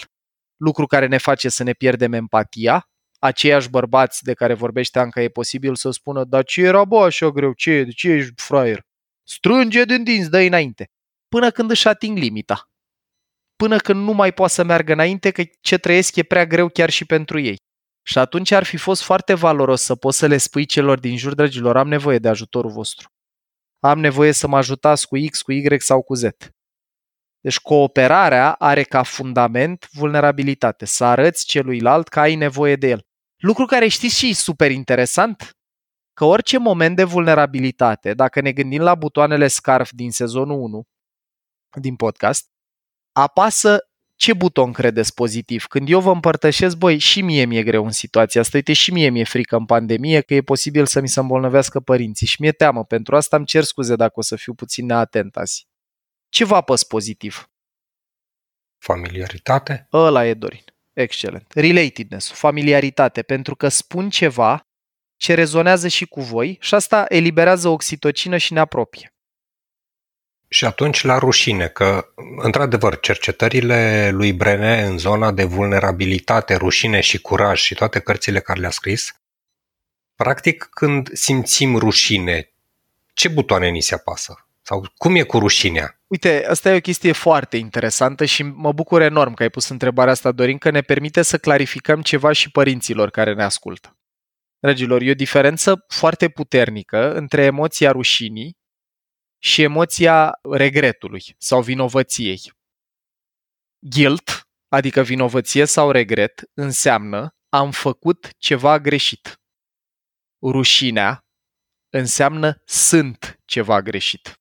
Lucru 0.56 0.86
care 0.86 1.08
ne 1.08 1.18
face 1.18 1.50
să 1.50 1.64
ne 1.64 1.74
pierdem 1.74 2.14
empatia. 2.14 2.90
Aceiași 3.20 3.70
bărbați 3.70 4.24
de 4.24 4.34
care 4.34 4.54
vorbește 4.54 5.00
Anca 5.00 5.22
e 5.22 5.30
posibil 5.30 5.76
să 5.76 5.92
spună 5.92 6.24
Dar 6.24 6.44
ce 6.44 6.62
era 6.62 6.86
bă 6.86 7.04
așa 7.04 7.30
greu? 7.30 7.54
Ce, 7.54 7.84
de 7.84 7.92
ce 7.92 8.10
ești 8.10 8.34
fraier? 8.36 8.82
Strânge 9.24 9.86
din 9.86 10.04
dinți, 10.04 10.30
dă 10.30 10.38
înainte. 10.38 10.90
Până 11.28 11.52
când 11.52 11.70
își 11.70 11.88
ating 11.88 12.18
limita 12.18 12.70
până 13.56 13.78
când 13.78 14.04
nu 14.04 14.12
mai 14.12 14.34
poate 14.34 14.54
să 14.54 14.64
meargă 14.64 14.94
înainte, 14.94 15.32
că 15.32 15.44
ce 15.62 15.78
trăiesc 15.78 16.16
e 16.16 16.24
prea 16.24 16.46
greu 16.46 16.70
chiar 16.70 16.90
și 16.90 17.06
pentru 17.06 17.40
ei. 17.40 17.58
Și 18.08 18.18
atunci 18.18 18.52
ar 18.52 18.64
fi 18.64 18.78
fost 18.78 19.02
foarte 19.02 19.34
valoros 19.34 19.82
să 19.82 19.96
poți 19.96 20.18
să 20.18 20.28
le 20.28 20.38
spui 20.38 20.66
celor 20.66 21.00
din 21.00 21.18
jur, 21.18 21.34
dragilor, 21.34 21.78
am 21.78 21.88
nevoie 21.88 22.18
de 22.18 22.28
ajutorul 22.28 22.72
vostru. 22.72 23.10
Am 23.80 24.00
nevoie 24.00 24.32
să 24.32 24.48
mă 24.48 24.58
ajutați 24.58 25.08
cu 25.08 25.18
X, 25.30 25.42
cu 25.42 25.52
Y 25.52 25.80
sau 25.80 26.02
cu 26.02 26.14
Z. 26.14 26.24
Deci 27.40 27.60
cooperarea 27.60 28.52
are 28.52 28.84
ca 28.84 29.04
fundament 29.04 29.88
vulnerabilitate, 29.92 30.86
să 30.86 31.06
arăți 31.06 31.46
celuilalt 31.46 32.08
că 32.08 32.20
ai 32.20 32.36
nevoie 32.36 32.76
de 32.76 32.88
el. 32.88 33.02
Lucru 33.36 33.66
care 33.66 33.88
știți 33.88 34.18
și 34.18 34.34
super 34.34 34.72
interesant, 34.72 35.50
că 36.14 36.26
orice 36.26 36.58
moment 36.58 36.96
de 36.96 37.04
vulnerabilitate, 37.04 38.14
dacă 38.14 38.42
ne 38.42 38.52
gândim 38.52 38.82
la 38.82 38.96
butoanele 38.96 39.48
Scarf 39.48 39.90
din 39.92 40.12
sezonul 40.12 40.60
1 40.60 40.84
din 41.80 41.96
podcast, 41.96 42.50
apasă 43.18 43.80
ce 44.16 44.34
buton 44.34 44.72
credeți 44.72 45.14
pozitiv? 45.14 45.66
Când 45.66 45.90
eu 45.90 46.00
vă 46.00 46.12
împărtășesc, 46.12 46.78
băi, 46.78 46.98
și 46.98 47.22
mie 47.22 47.46
mi-e 47.46 47.64
greu 47.64 47.86
în 47.86 47.92
situația 47.92 48.42
asta, 48.42 48.58
uite, 48.58 48.74
și 48.74 48.92
mie 48.92 49.10
mi-e 49.10 49.24
frică 49.24 49.56
în 49.56 49.66
pandemie 49.66 50.22
că 50.22 50.34
e 50.34 50.42
posibil 50.42 50.86
să 50.86 51.00
mi 51.00 51.08
se 51.08 51.20
îmbolnăvească 51.20 51.80
părinții 51.80 52.28
și 52.28 52.42
mi-e 52.42 52.52
teamă. 52.52 52.84
Pentru 52.84 53.16
asta 53.16 53.38
îmi 53.38 53.46
cer 53.46 53.64
scuze 53.64 53.96
dacă 53.96 54.14
o 54.16 54.22
să 54.22 54.36
fiu 54.36 54.54
puțin 54.54 54.86
neatent 54.86 55.36
azi. 55.36 55.68
Ce 56.30 56.46
vă 56.46 56.56
apăs 56.56 56.84
pozitiv? 56.84 57.50
Familiaritate? 58.78 59.88
Ăla 59.94 60.26
e, 60.26 60.34
Dorin. 60.34 60.64
Excelent. 60.94 61.52
Relatedness, 61.52 62.32
familiaritate, 62.32 63.22
pentru 63.22 63.56
că 63.56 63.68
spun 63.68 64.10
ceva 64.10 64.68
ce 65.18 65.34
rezonează 65.34 65.88
și 65.88 66.06
cu 66.06 66.22
voi 66.22 66.58
și 66.62 66.76
asta 66.76 67.06
eliberează 67.08 67.68
oxitocină 67.68 68.38
și 68.38 68.54
ne 68.54 68.60
apropie. 68.60 69.15
Și 70.56 70.66
atunci 70.66 71.04
la 71.04 71.18
rușine, 71.18 71.68
că, 71.68 72.08
într-adevăr, 72.38 73.00
cercetările 73.00 74.10
lui 74.14 74.34
Brené 74.34 74.84
în 74.84 74.98
zona 74.98 75.32
de 75.32 75.44
vulnerabilitate, 75.44 76.56
rușine 76.56 77.00
și 77.00 77.22
curaj 77.22 77.60
și 77.60 77.74
toate 77.74 78.00
cărțile 78.00 78.40
care 78.40 78.60
le-a 78.60 78.70
scris, 78.70 79.16
practic 80.16 80.68
când 80.72 81.10
simțim 81.14 81.78
rușine, 81.78 82.52
ce 83.14 83.28
butoane 83.28 83.70
ni 83.70 83.82
se 83.82 83.94
apasă? 83.94 84.48
Sau 84.62 84.92
cum 84.98 85.16
e 85.16 85.24
cu 85.24 85.40
rușinea? 85.40 86.00
Uite, 86.08 86.46
asta 86.50 86.72
e 86.72 86.76
o 86.78 86.80
chestie 86.80 87.12
foarte 87.12 87.58
interesantă 87.58 88.26
și 88.26 88.44
mă 88.44 88.72
bucur 88.72 89.02
enorm 89.02 89.34
că 89.34 89.44
ai 89.44 89.50
pus 89.50 89.70
întrebarea 89.70 90.12
asta, 90.12 90.32
Dorin, 90.32 90.58
că 90.58 90.70
ne 90.70 90.82
permite 90.82 91.22
să 91.22 91.38
clarificăm 91.38 92.02
ceva 92.02 92.32
și 92.32 92.52
părinților 92.52 93.10
care 93.10 93.34
ne 93.34 93.44
ascultă. 93.44 93.98
Dragilor, 94.60 95.02
e 95.02 95.12
o 95.12 95.14
diferență 95.14 95.86
foarte 95.88 96.30
puternică 96.30 97.14
între 97.14 97.44
emoția 97.44 97.92
rușinii 97.92 98.64
și 99.38 99.62
emoția 99.62 100.40
regretului 100.52 101.36
sau 101.38 101.62
vinovăției. 101.62 102.52
Guilt, 103.80 104.48
adică 104.68 105.02
vinovăție 105.02 105.66
sau 105.66 105.92
regret, 105.92 106.44
înseamnă 106.54 107.36
am 107.50 107.72
făcut 107.72 108.30
ceva 108.38 108.80
greșit. 108.80 109.40
Rușinea 110.42 111.26
înseamnă 111.90 112.62
sunt 112.66 113.40
ceva 113.46 113.82
greșit. 113.82 114.40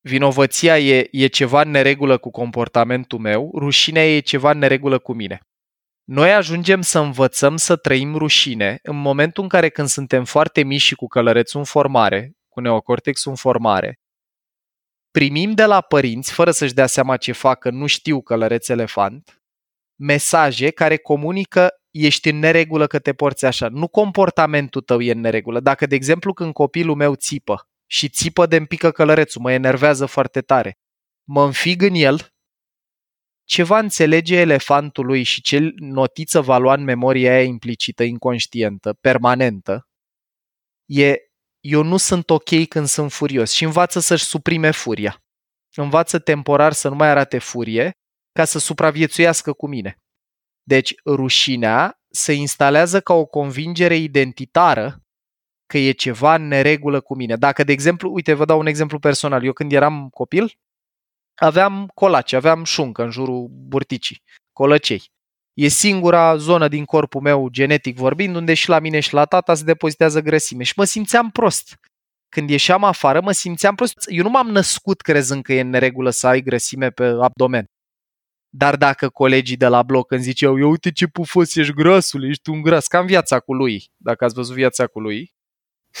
Vinovăția 0.00 0.78
e, 0.78 1.08
e 1.10 1.26
ceva 1.26 1.60
în 1.60 1.70
neregulă 1.70 2.18
cu 2.18 2.30
comportamentul 2.30 3.18
meu, 3.18 3.52
rușinea 3.58 4.06
e 4.06 4.20
ceva 4.20 4.50
în 4.50 4.58
neregulă 4.58 4.98
cu 4.98 5.12
mine. 5.12 5.40
Noi 6.04 6.32
ajungem 6.32 6.80
să 6.80 6.98
învățăm 6.98 7.56
să 7.56 7.76
trăim 7.76 8.16
rușine 8.16 8.78
în 8.82 8.96
momentul 8.96 9.42
în 9.42 9.48
care 9.48 9.68
când 9.68 9.88
suntem 9.88 10.24
foarte 10.24 10.62
mici 10.62 10.80
și 10.80 10.94
cu 10.94 11.06
călărețul 11.06 11.58
în 11.58 11.64
formare, 11.64 12.32
cu 12.52 12.60
neocortexul 12.60 13.30
în 13.30 13.36
formare, 13.36 14.00
primim 15.10 15.52
de 15.52 15.64
la 15.64 15.80
părinți, 15.80 16.32
fără 16.32 16.50
să-și 16.50 16.74
dea 16.74 16.86
seama 16.86 17.16
ce 17.16 17.32
fac, 17.32 17.58
că 17.58 17.70
nu 17.70 17.86
știu 17.86 18.22
călăreț 18.22 18.68
elefant, 18.68 19.42
mesaje 20.00 20.70
care 20.70 20.96
comunică 20.96 21.70
ești 21.90 22.28
în 22.28 22.38
neregulă 22.38 22.86
că 22.86 22.98
te 22.98 23.12
porți 23.12 23.44
așa. 23.44 23.68
Nu 23.68 23.88
comportamentul 23.88 24.80
tău 24.80 25.00
e 25.00 25.12
în 25.12 25.20
neregulă. 25.20 25.60
Dacă, 25.60 25.86
de 25.86 25.94
exemplu, 25.94 26.32
când 26.32 26.52
copilul 26.52 26.94
meu 26.94 27.14
țipă 27.14 27.68
și 27.86 28.08
țipă 28.08 28.46
de 28.46 28.56
împică 28.56 28.90
călărețul, 28.90 29.42
mă 29.42 29.52
enervează 29.52 30.06
foarte 30.06 30.40
tare, 30.40 30.78
mă 31.24 31.44
înfig 31.44 31.82
în 31.82 31.94
el, 31.94 32.32
ceva 33.44 33.78
înțelege 33.78 34.36
elefantul 34.36 35.06
lui 35.06 35.22
și 35.22 35.40
ce 35.42 35.72
notiță 35.76 36.40
va 36.40 36.58
lua 36.58 36.74
în 36.74 36.84
memoria 36.84 37.32
aia 37.32 37.42
implicită, 37.42 38.02
inconștientă, 38.02 38.92
permanentă, 39.00 39.88
e 40.86 41.16
eu 41.64 41.82
nu 41.82 41.96
sunt 41.96 42.30
ok 42.30 42.68
când 42.68 42.86
sunt 42.86 43.12
furios 43.12 43.52
și 43.52 43.64
învață 43.64 44.00
să-și 44.00 44.24
suprime 44.24 44.70
furia. 44.70 45.22
Învață 45.74 46.18
temporar 46.18 46.72
să 46.72 46.88
nu 46.88 46.94
mai 46.94 47.08
arate 47.08 47.38
furie 47.38 47.90
ca 48.32 48.44
să 48.44 48.58
supraviețuiască 48.58 49.52
cu 49.52 49.68
mine. 49.68 49.96
Deci 50.62 50.94
rușinea 51.06 52.00
se 52.10 52.32
instalează 52.32 53.00
ca 53.00 53.14
o 53.14 53.24
convingere 53.24 53.96
identitară 53.96 55.02
că 55.66 55.78
e 55.78 55.92
ceva 55.92 56.34
în 56.34 56.46
neregulă 56.46 57.00
cu 57.00 57.14
mine. 57.14 57.36
Dacă, 57.36 57.64
de 57.64 57.72
exemplu, 57.72 58.12
uite, 58.12 58.34
vă 58.34 58.44
dau 58.44 58.58
un 58.58 58.66
exemplu 58.66 58.98
personal. 58.98 59.44
Eu 59.44 59.52
când 59.52 59.72
eram 59.72 60.08
copil, 60.08 60.52
aveam 61.34 61.90
colaci, 61.94 62.32
aveam 62.32 62.64
șuncă 62.64 63.02
în 63.02 63.10
jurul 63.10 63.48
burticii, 63.50 64.22
colăcei. 64.52 65.10
E 65.54 65.68
singura 65.68 66.36
zonă 66.36 66.68
din 66.68 66.84
corpul 66.84 67.20
meu, 67.20 67.48
genetic 67.48 67.96
vorbind, 67.96 68.36
unde 68.36 68.54
și 68.54 68.68
la 68.68 68.78
mine 68.78 69.00
și 69.00 69.14
la 69.14 69.24
tata 69.24 69.54
se 69.54 69.64
depozitează 69.64 70.20
grăsime. 70.20 70.62
Și 70.62 70.72
mă 70.76 70.84
simțeam 70.84 71.30
prost. 71.30 71.76
Când 72.28 72.50
ieșeam 72.50 72.84
afară, 72.84 73.20
mă 73.20 73.32
simțeam 73.32 73.74
prost. 73.74 73.94
Eu 74.06 74.22
nu 74.22 74.30
m-am 74.30 74.48
născut 74.48 75.00
crezând 75.00 75.42
că 75.42 75.52
e 75.52 75.60
în 75.60 75.68
neregulă 75.68 76.10
să 76.10 76.26
ai 76.26 76.40
grăsime 76.40 76.90
pe 76.90 77.04
abdomen. 77.04 77.64
Dar 78.54 78.76
dacă 78.76 79.08
colegii 79.08 79.56
de 79.56 79.66
la 79.66 79.82
bloc 79.82 80.10
îmi 80.10 80.22
ziceau, 80.22 80.58
eu 80.58 80.70
uite 80.70 80.92
ce 80.92 81.06
pufos 81.06 81.54
ești 81.54 81.72
grasul, 81.72 82.28
ești 82.28 82.50
un 82.50 82.62
gras, 82.62 82.86
ca 82.86 82.98
în 82.98 83.06
viața 83.06 83.40
cu 83.40 83.54
lui, 83.54 83.84
dacă 83.96 84.24
ați 84.24 84.34
văzut 84.34 84.54
viața 84.54 84.86
cu 84.86 85.00
lui, 85.00 85.32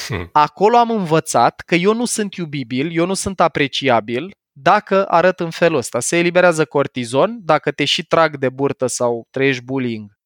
hmm. 0.06 0.28
acolo 0.32 0.76
am 0.76 0.90
învățat 0.90 1.60
că 1.60 1.74
eu 1.74 1.94
nu 1.94 2.04
sunt 2.04 2.34
iubibil, 2.34 2.96
eu 2.96 3.06
nu 3.06 3.14
sunt 3.14 3.40
apreciabil 3.40 4.30
dacă 4.52 5.06
arăt 5.06 5.40
în 5.40 5.50
felul 5.50 5.78
ăsta. 5.78 6.00
Se 6.00 6.18
eliberează 6.18 6.64
cortizon, 6.64 7.38
dacă 7.42 7.70
te 7.70 7.84
și 7.84 8.04
trag 8.04 8.36
de 8.36 8.48
burtă 8.48 8.86
sau 8.86 9.26
trăiești 9.30 9.62
bullying, 9.62 10.20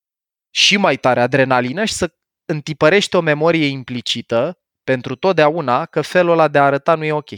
și 0.51 0.77
mai 0.77 0.97
tare 0.97 1.21
adrenalină 1.21 1.85
și 1.85 1.93
să 1.93 2.15
întipărești 2.45 3.17
o 3.17 3.21
memorie 3.21 3.67
implicită 3.67 4.59
pentru 4.85 5.15
totdeauna 5.15 5.87
că 5.87 6.01
felul 6.01 6.33
ăla 6.33 6.49
de 6.49 6.59
a 6.59 6.65
arăta 6.65 6.95
nu 6.95 7.05
e 7.05 7.12
ok. 7.12 7.31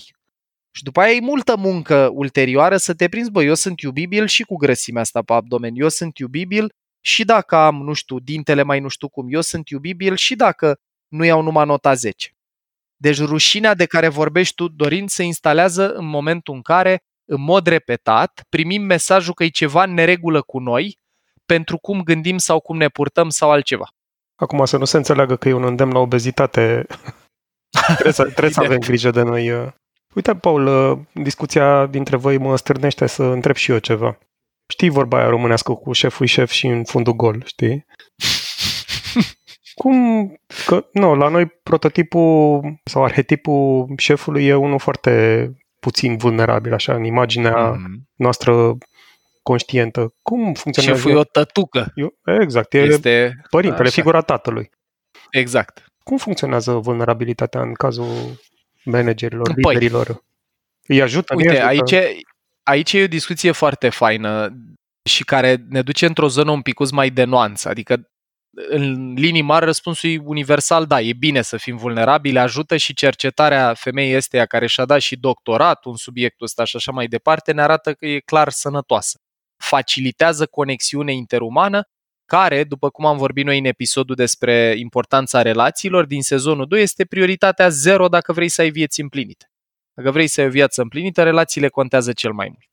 Și 0.70 0.82
după 0.82 1.00
aia 1.00 1.12
e 1.12 1.20
multă 1.20 1.56
muncă 1.56 2.10
ulterioară 2.12 2.76
să 2.76 2.94
te 2.94 3.08
prinzi, 3.08 3.30
bă, 3.30 3.42
eu 3.42 3.54
sunt 3.54 3.80
iubibil 3.80 4.26
și 4.26 4.42
cu 4.42 4.56
grăsimea 4.56 5.02
asta 5.02 5.22
pe 5.22 5.32
abdomen, 5.32 5.72
eu 5.74 5.88
sunt 5.88 6.18
iubibil 6.18 6.72
și 7.00 7.24
dacă 7.24 7.56
am, 7.56 7.82
nu 7.82 7.92
știu, 7.92 8.18
dintele 8.18 8.62
mai 8.62 8.80
nu 8.80 8.88
știu 8.88 9.08
cum, 9.08 9.26
eu 9.30 9.40
sunt 9.40 9.68
iubibil 9.68 10.16
și 10.16 10.36
dacă 10.36 10.80
nu 11.08 11.24
iau 11.24 11.42
numai 11.42 11.66
nota 11.66 11.94
10. 11.94 12.37
Deci 13.00 13.20
rușinea 13.20 13.74
de 13.74 13.86
care 13.86 14.08
vorbești 14.08 14.54
tu, 14.54 14.68
Dorin, 14.68 15.06
se 15.06 15.22
instalează 15.22 15.92
în 15.92 16.06
momentul 16.06 16.54
în 16.54 16.62
care, 16.62 17.02
în 17.24 17.40
mod 17.40 17.66
repetat, 17.66 18.42
primim 18.48 18.82
mesajul 18.82 19.34
că 19.34 19.44
e 19.44 19.48
ceva 19.48 19.82
în 19.82 19.94
neregulă 19.94 20.42
cu 20.42 20.58
noi 20.58 20.98
pentru 21.46 21.78
cum 21.78 22.02
gândim 22.02 22.38
sau 22.38 22.60
cum 22.60 22.76
ne 22.76 22.88
purtăm 22.88 23.28
sau 23.28 23.50
altceva. 23.50 23.88
Acum 24.36 24.64
să 24.64 24.76
nu 24.76 24.84
se 24.84 24.96
înțeleagă 24.96 25.36
că 25.36 25.48
e 25.48 25.52
un 25.52 25.64
îndemn 25.64 25.92
la 25.92 25.98
obezitate. 25.98 26.86
trebuie 27.94 28.12
să, 28.12 28.22
trebuie 28.22 28.50
să 28.50 28.60
avem 28.60 28.78
grijă 28.78 29.10
de 29.10 29.22
noi. 29.22 29.50
Uh. 29.50 29.68
Uite, 30.14 30.34
Paul, 30.34 30.66
uh, 30.66 30.98
discuția 31.12 31.86
dintre 31.86 32.16
voi 32.16 32.38
mă 32.38 32.56
stârnește 32.56 33.06
să 33.06 33.22
întreb 33.22 33.54
și 33.54 33.70
eu 33.70 33.78
ceva. 33.78 34.18
Știi 34.72 34.88
vorba 34.88 35.18
aia 35.18 35.28
românească 35.28 35.72
cu 35.72 35.92
șeful 35.92 36.26
șef 36.26 36.50
și 36.50 36.66
în 36.66 36.84
fundul 36.84 37.12
gol, 37.12 37.42
știi? 37.46 37.84
Cum, 39.78 40.28
că, 40.66 40.86
nu, 40.92 41.14
la 41.14 41.28
noi 41.28 41.46
prototipul 41.46 42.60
sau 42.84 43.04
arhetipul 43.04 43.94
șefului 43.96 44.46
e 44.46 44.54
unul 44.54 44.78
foarte 44.78 45.52
puțin 45.80 46.16
vulnerabil, 46.16 46.72
așa, 46.72 46.94
în 46.94 47.04
imaginea 47.04 47.72
mm-hmm. 47.72 48.02
noastră 48.14 48.76
conștientă. 49.42 50.14
Cum 50.22 50.54
funcționează? 50.54 50.98
Șeful 50.98 51.16
e 51.16 51.20
o 51.20 51.24
tătucă. 51.24 51.92
Eu, 51.94 52.14
exact, 52.40 52.74
e 52.74 52.78
este... 52.78 53.40
părintele, 53.50 53.82
așa. 53.82 53.90
figura 53.90 54.20
tatălui. 54.20 54.70
Exact. 55.30 55.84
Cum 56.02 56.16
funcționează 56.16 56.72
vulnerabilitatea 56.72 57.60
în 57.60 57.72
cazul 57.72 58.40
managerilor, 58.84 59.54
păi, 59.60 59.74
liderilor? 59.74 60.24
Îi 60.86 61.02
ajută? 61.02 61.34
Uite, 61.36 61.60
ajută? 61.60 61.66
aici, 61.66 62.16
aici 62.62 62.92
e 62.92 63.02
o 63.02 63.06
discuție 63.06 63.52
foarte 63.52 63.88
faină 63.88 64.56
și 65.02 65.24
care 65.24 65.56
ne 65.68 65.82
duce 65.82 66.06
într-o 66.06 66.28
zonă 66.28 66.50
un 66.50 66.62
pic 66.62 66.90
mai 66.90 67.10
de 67.10 67.24
nuanță. 67.24 67.68
Adică 67.68 68.08
în 68.54 69.14
linii 69.14 69.42
mari, 69.42 69.64
răspunsul 69.64 70.10
e 70.10 70.20
universal, 70.24 70.86
da, 70.86 71.00
e 71.00 71.12
bine 71.12 71.42
să 71.42 71.56
fim 71.56 71.76
vulnerabili, 71.76 72.38
ajută 72.38 72.76
și 72.76 72.94
cercetarea 72.94 73.74
femeii 73.74 74.14
esteia 74.14 74.46
care 74.46 74.66
și-a 74.66 74.84
dat 74.84 75.00
și 75.00 75.16
doctorat 75.16 75.84
în 75.84 75.96
subiectul 75.96 76.46
ăsta 76.46 76.64
și 76.64 76.76
așa 76.76 76.92
mai 76.92 77.06
departe, 77.06 77.52
ne 77.52 77.62
arată 77.62 77.94
că 77.94 78.06
e 78.06 78.18
clar 78.18 78.48
sănătoasă. 78.48 79.18
Facilitează 79.56 80.46
conexiune 80.46 81.12
interumană, 81.12 81.82
care, 82.24 82.64
după 82.64 82.90
cum 82.90 83.06
am 83.06 83.16
vorbit 83.16 83.44
noi 83.44 83.58
în 83.58 83.64
episodul 83.64 84.14
despre 84.14 84.74
importanța 84.76 85.42
relațiilor 85.42 86.04
din 86.06 86.22
sezonul 86.22 86.66
2, 86.66 86.82
este 86.82 87.04
prioritatea 87.04 87.68
zero 87.68 88.08
dacă 88.08 88.32
vrei 88.32 88.48
să 88.48 88.60
ai 88.60 88.70
vieți 88.70 89.00
împlinite. 89.00 89.50
Dacă 89.94 90.10
vrei 90.10 90.26
să 90.26 90.40
ai 90.40 90.46
o 90.46 90.50
viață 90.50 90.82
împlinită, 90.82 91.22
relațiile 91.22 91.68
contează 91.68 92.12
cel 92.12 92.32
mai 92.32 92.46
mult. 92.46 92.68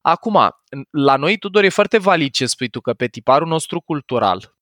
Acum, 0.00 0.50
la 0.90 1.16
noi, 1.16 1.38
Tudor, 1.38 1.64
e 1.64 1.68
foarte 1.68 1.98
valid 1.98 2.32
ce 2.32 2.46
spui 2.46 2.68
tu, 2.68 2.80
că 2.80 2.92
pe 2.94 3.06
tiparul 3.06 3.48
nostru 3.48 3.80
cultural, 3.80 4.54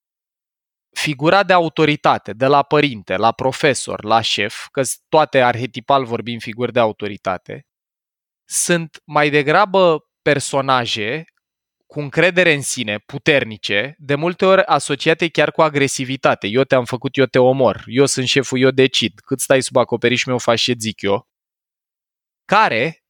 figura 0.93 1.43
de 1.43 1.53
autoritate, 1.53 2.33
de 2.33 2.47
la 2.47 2.63
părinte, 2.63 3.17
la 3.17 3.33
profesor, 3.33 4.05
la 4.05 4.21
șef, 4.21 4.67
că 4.71 4.83
toate 5.09 5.41
arhetipal 5.41 6.05
vorbim 6.05 6.39
figuri 6.39 6.73
de 6.73 6.79
autoritate, 6.79 7.67
sunt 8.45 9.01
mai 9.05 9.31
degrabă 9.31 10.05
personaje 10.23 11.25
cu 11.87 12.01
încredere 12.01 12.53
în 12.53 12.63
sine, 12.63 12.99
puternice, 12.99 13.95
de 13.99 14.15
multe 14.15 14.45
ori 14.45 14.63
asociate 14.65 15.29
chiar 15.29 15.51
cu 15.51 15.63
agresivitate. 15.63 16.47
Eu 16.47 16.65
te-am 16.65 16.85
făcut, 16.85 17.17
eu 17.17 17.27
te 17.27 17.39
omor, 17.39 17.83
eu 17.87 18.07
sunt 18.07 18.27
șeful, 18.27 18.61
eu 18.61 18.71
decid, 18.71 19.21
cât 19.21 19.41
stai 19.41 19.63
sub 19.63 19.77
acoperiș 19.77 20.25
meu 20.25 20.39
faci 20.39 20.61
ce 20.61 20.75
zic 20.79 21.03
eu, 21.03 21.29
care 22.45 23.02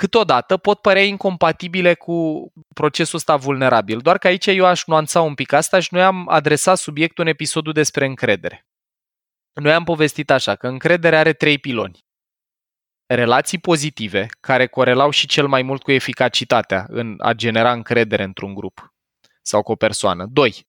câteodată 0.00 0.56
pot 0.56 0.80
părea 0.80 1.02
incompatibile 1.02 1.94
cu 1.94 2.48
procesul 2.74 3.18
ăsta 3.18 3.36
vulnerabil. 3.36 3.98
Doar 3.98 4.18
că 4.18 4.26
aici 4.26 4.46
eu 4.46 4.64
aș 4.64 4.84
nuanța 4.84 5.20
un 5.20 5.34
pic 5.34 5.52
asta 5.52 5.80
și 5.80 5.94
noi 5.94 6.02
am 6.02 6.28
adresat 6.28 6.78
subiectul 6.78 7.24
în 7.24 7.30
episodul 7.30 7.72
despre 7.72 8.06
încredere. 8.06 8.66
Noi 9.52 9.72
am 9.72 9.84
povestit 9.84 10.30
așa, 10.30 10.56
că 10.56 10.68
încrederea 10.68 11.18
are 11.18 11.32
trei 11.32 11.58
piloni. 11.58 12.04
Relații 13.06 13.58
pozitive, 13.58 14.26
care 14.40 14.66
corelau 14.66 15.10
și 15.10 15.26
cel 15.26 15.46
mai 15.46 15.62
mult 15.62 15.82
cu 15.82 15.90
eficacitatea 15.90 16.86
în 16.88 17.16
a 17.18 17.32
genera 17.32 17.72
încredere 17.72 18.22
într-un 18.22 18.54
grup 18.54 18.94
sau 19.42 19.62
cu 19.62 19.72
o 19.72 19.76
persoană. 19.76 20.26
Doi, 20.26 20.66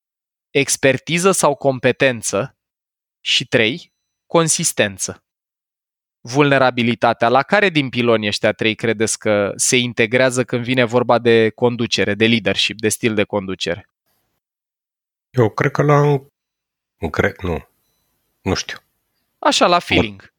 expertiză 0.50 1.32
sau 1.32 1.56
competență, 1.56 2.56
Și 3.24 3.46
trei, 3.48 3.94
consistență. 4.26 5.24
Vulnerabilitatea. 6.22 7.28
La 7.30 7.44
care 7.44 7.70
din 7.70 7.90
piloni 7.90 8.28
ăștia 8.28 8.52
trei 8.52 8.76
credeți 8.76 9.20
că 9.20 9.54
se 9.56 9.78
integrează 9.78 10.44
când 10.44 10.64
vine 10.64 10.84
vorba 10.84 11.20
de 11.20 11.50
conducere, 11.50 12.14
de 12.14 12.28
leadership, 12.28 12.80
de 12.80 12.90
stil 12.90 13.16
de 13.16 13.24
conducere? 13.24 13.90
Eu 15.30 15.50
cred 15.50 15.72
că 15.72 15.82
la... 15.82 16.22
Cre... 17.10 17.36
Nu. 17.42 17.68
Nu 18.42 18.54
știu. 18.54 18.78
Așa, 19.40 19.68
la 19.68 19.80
feeling. 19.80 20.34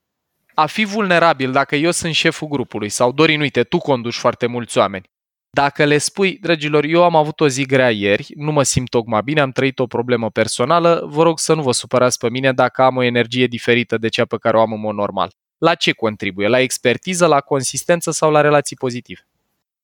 A 0.55 0.67
fi 0.67 0.85
vulnerabil 0.85 1.53
dacă 1.53 1.77
eu 1.77 1.91
sunt 1.91 2.15
șeful 2.15 2.49
grupului 2.49 2.89
sau 2.89 3.13
Dorin, 3.13 3.41
uite, 3.41 3.63
tu 3.63 3.79
conduci 3.79 4.15
foarte 4.15 4.47
mulți 4.47 4.79
oameni. 4.79 5.11
Dacă 5.51 5.85
le 5.85 5.99
spui, 5.99 6.39
dragilor, 6.39 6.85
eu 6.85 7.05
am 7.05 7.17
avut 7.17 7.41
o 7.41 7.49
zi 7.49 7.65
grea 7.67 7.91
ieri, 7.91 8.33
nu 8.37 8.53
mă 8.53 8.63
simt 8.63 8.89
tocmai 8.89 9.23
bine, 9.23 9.41
am 9.41 9.51
trăit 9.51 9.79
o 9.79 9.87
problemă 9.87 10.31
personală, 10.31 11.03
vă 11.05 11.23
rog 11.23 11.39
să 11.39 11.55
nu 11.55 11.63
vă 11.63 11.73
supărați 11.73 12.19
pe 12.19 12.31
mine 12.31 12.53
dacă 12.53 12.83
am 12.83 12.97
o 12.97 13.03
energie 13.03 13.47
diferită 13.47 13.99
de 13.99 14.09
cea 14.09 14.25
pe 14.25 14.37
care 14.37 14.57
o 14.57 14.61
am 14.61 14.73
în 14.73 14.81
mod 14.81 14.95
normal. 14.95 15.33
La 15.63 15.75
ce 15.75 15.93
contribuie? 15.93 16.49
La 16.49 16.59
expertiză, 16.59 17.27
la 17.27 17.41
consistență 17.41 18.11
sau 18.11 18.31
la 18.31 18.41
relații 18.41 18.77
pozitive? 18.77 19.27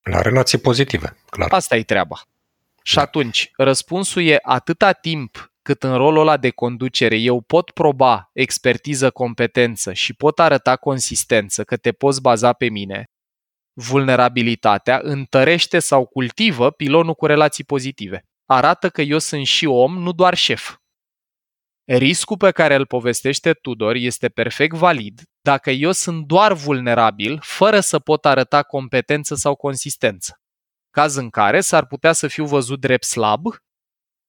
La 0.03 0.21
relații 0.21 0.59
pozitive, 0.59 1.17
clar. 1.31 1.53
Asta 1.53 1.77
e 1.77 1.83
treaba. 1.83 2.23
Și 2.83 2.99
atunci, 2.99 3.51
răspunsul 3.57 4.23
e 4.23 4.39
atâta 4.43 4.93
timp 4.93 5.53
cât 5.63 5.83
în 5.83 5.97
rolul 5.97 6.21
ăla 6.21 6.37
de 6.37 6.51
conducere 6.51 7.17
eu 7.17 7.41
pot 7.41 7.71
proba 7.71 8.31
expertiză, 8.33 9.11
competență 9.11 9.93
și 9.93 10.15
pot 10.15 10.39
arăta 10.39 10.77
consistență, 10.77 11.65
că 11.65 11.77
te 11.77 11.93
poți 11.93 12.21
baza 12.21 12.53
pe 12.53 12.69
mine, 12.69 13.11
vulnerabilitatea 13.73 15.01
întărește 15.03 15.79
sau 15.79 16.07
cultivă 16.07 16.71
pilonul 16.71 17.15
cu 17.15 17.27
relații 17.27 17.65
pozitive. 17.65 18.25
Arată 18.47 18.89
că 18.89 19.03
eu 19.03 19.19
sunt 19.19 19.47
și 19.47 19.67
om, 19.67 19.99
nu 19.99 20.13
doar 20.13 20.35
șef. 20.35 20.77
Riscul 21.91 22.37
pe 22.37 22.51
care 22.51 22.75
îl 22.75 22.87
povestește 22.87 23.53
Tudor 23.53 23.95
este 23.95 24.29
perfect 24.29 24.77
valid 24.77 25.23
dacă 25.41 25.71
eu 25.71 25.93
sunt 25.93 26.27
doar 26.27 26.53
vulnerabil, 26.53 27.39
fără 27.43 27.81
să 27.81 27.99
pot 27.99 28.25
arăta 28.25 28.63
competență 28.63 29.35
sau 29.35 29.55
consistență. 29.55 30.41
Caz 30.91 31.15
în 31.15 31.31
care 31.31 31.61
s-ar 31.61 31.87
putea 31.87 32.13
să 32.13 32.27
fiu 32.27 32.45
văzut 32.45 32.81
drept 32.81 33.05
slab 33.05 33.43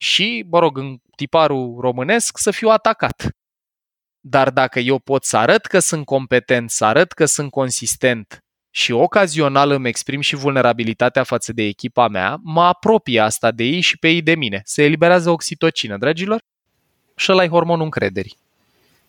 și, 0.01 0.45
mă 0.49 0.59
rog, 0.59 0.77
în 0.77 0.97
tiparul 1.15 1.79
românesc, 1.79 2.37
să 2.37 2.51
fiu 2.51 2.69
atacat. 2.69 3.27
Dar 4.19 4.49
dacă 4.49 4.79
eu 4.79 4.99
pot 4.99 5.23
să 5.23 5.37
arăt 5.37 5.65
că 5.65 5.79
sunt 5.79 6.05
competent, 6.05 6.69
să 6.69 6.85
arăt 6.85 7.11
că 7.11 7.25
sunt 7.25 7.51
consistent 7.51 8.39
și 8.75 8.91
ocazional 8.91 9.71
îmi 9.71 9.87
exprim 9.87 10.21
și 10.21 10.35
vulnerabilitatea 10.35 11.23
față 11.23 11.53
de 11.53 11.63
echipa 11.63 12.07
mea, 12.07 12.37
mă 12.43 12.63
apropie 12.63 13.19
asta 13.19 13.51
de 13.51 13.63
ei 13.63 13.81
și 13.81 13.97
pe 13.97 14.09
ei 14.09 14.21
de 14.21 14.35
mine. 14.35 14.61
Se 14.63 14.83
eliberează 14.83 15.29
oxitocină, 15.29 15.97
dragilor, 15.97 16.39
și 17.19 17.31
ăla 17.31 17.43
e 17.43 17.47
hormonul 17.47 17.83
încrederii. 17.83 18.37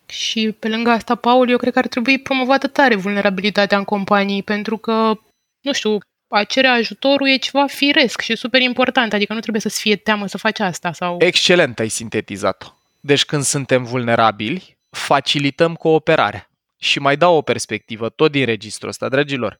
Și 0.05 0.55
pe 0.59 0.67
lângă 0.67 0.89
asta, 0.89 1.15
Paul, 1.15 1.49
eu 1.49 1.57
cred 1.57 1.73
că 1.73 1.79
ar 1.79 1.87
trebui 1.87 2.19
promovată 2.19 2.67
tare 2.67 2.95
vulnerabilitatea 2.95 3.77
în 3.77 3.83
companii, 3.83 4.43
pentru 4.43 4.77
că, 4.77 5.19
nu 5.61 5.73
știu, 5.73 5.97
a 6.27 6.43
cere 6.43 6.67
ajutorul 6.67 7.27
e 7.27 7.37
ceva 7.37 7.65
firesc 7.67 8.21
și 8.21 8.35
super 8.35 8.61
important, 8.61 9.13
adică 9.13 9.33
nu 9.33 9.39
trebuie 9.39 9.61
să-ți 9.61 9.81
fie 9.81 9.95
teamă 9.95 10.27
să 10.27 10.37
faci 10.37 10.59
asta. 10.59 10.93
sau. 10.93 11.17
Excelent 11.19 11.79
ai 11.79 11.89
sintetizat-o. 11.89 12.67
Deci 12.99 13.25
când 13.25 13.43
suntem 13.43 13.83
vulnerabili, 13.83 14.77
facilităm 14.89 15.75
cooperarea. 15.75 16.49
Și 16.77 16.99
mai 16.99 17.17
dau 17.17 17.35
o 17.35 17.41
perspectivă 17.41 18.09
tot 18.09 18.31
din 18.31 18.45
registrul 18.45 18.89
ăsta, 18.89 19.09
dragilor. 19.09 19.57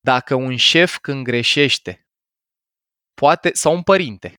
Dacă 0.00 0.34
un 0.34 0.56
șef 0.56 0.98
când 0.98 1.24
greșește, 1.24 2.06
poate, 3.14 3.50
sau 3.52 3.74
un 3.74 3.82
părinte, 3.82 4.34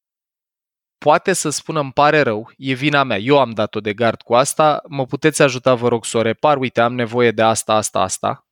poate 0.99 1.33
să 1.33 1.49
spună 1.49 1.79
îmi 1.79 1.91
pare 1.91 2.21
rău, 2.21 2.51
e 2.57 2.73
vina 2.73 3.03
mea, 3.03 3.17
eu 3.17 3.39
am 3.39 3.51
dat-o 3.51 3.79
de 3.79 3.93
gard 3.93 4.21
cu 4.21 4.35
asta, 4.35 4.81
mă 4.87 5.05
puteți 5.05 5.41
ajuta, 5.41 5.75
vă 5.75 5.87
rog, 5.87 6.05
să 6.05 6.17
o 6.17 6.21
repar, 6.21 6.57
uite, 6.57 6.81
am 6.81 6.93
nevoie 6.93 7.31
de 7.31 7.41
asta, 7.41 7.73
asta, 7.73 7.99
asta. 7.99 8.47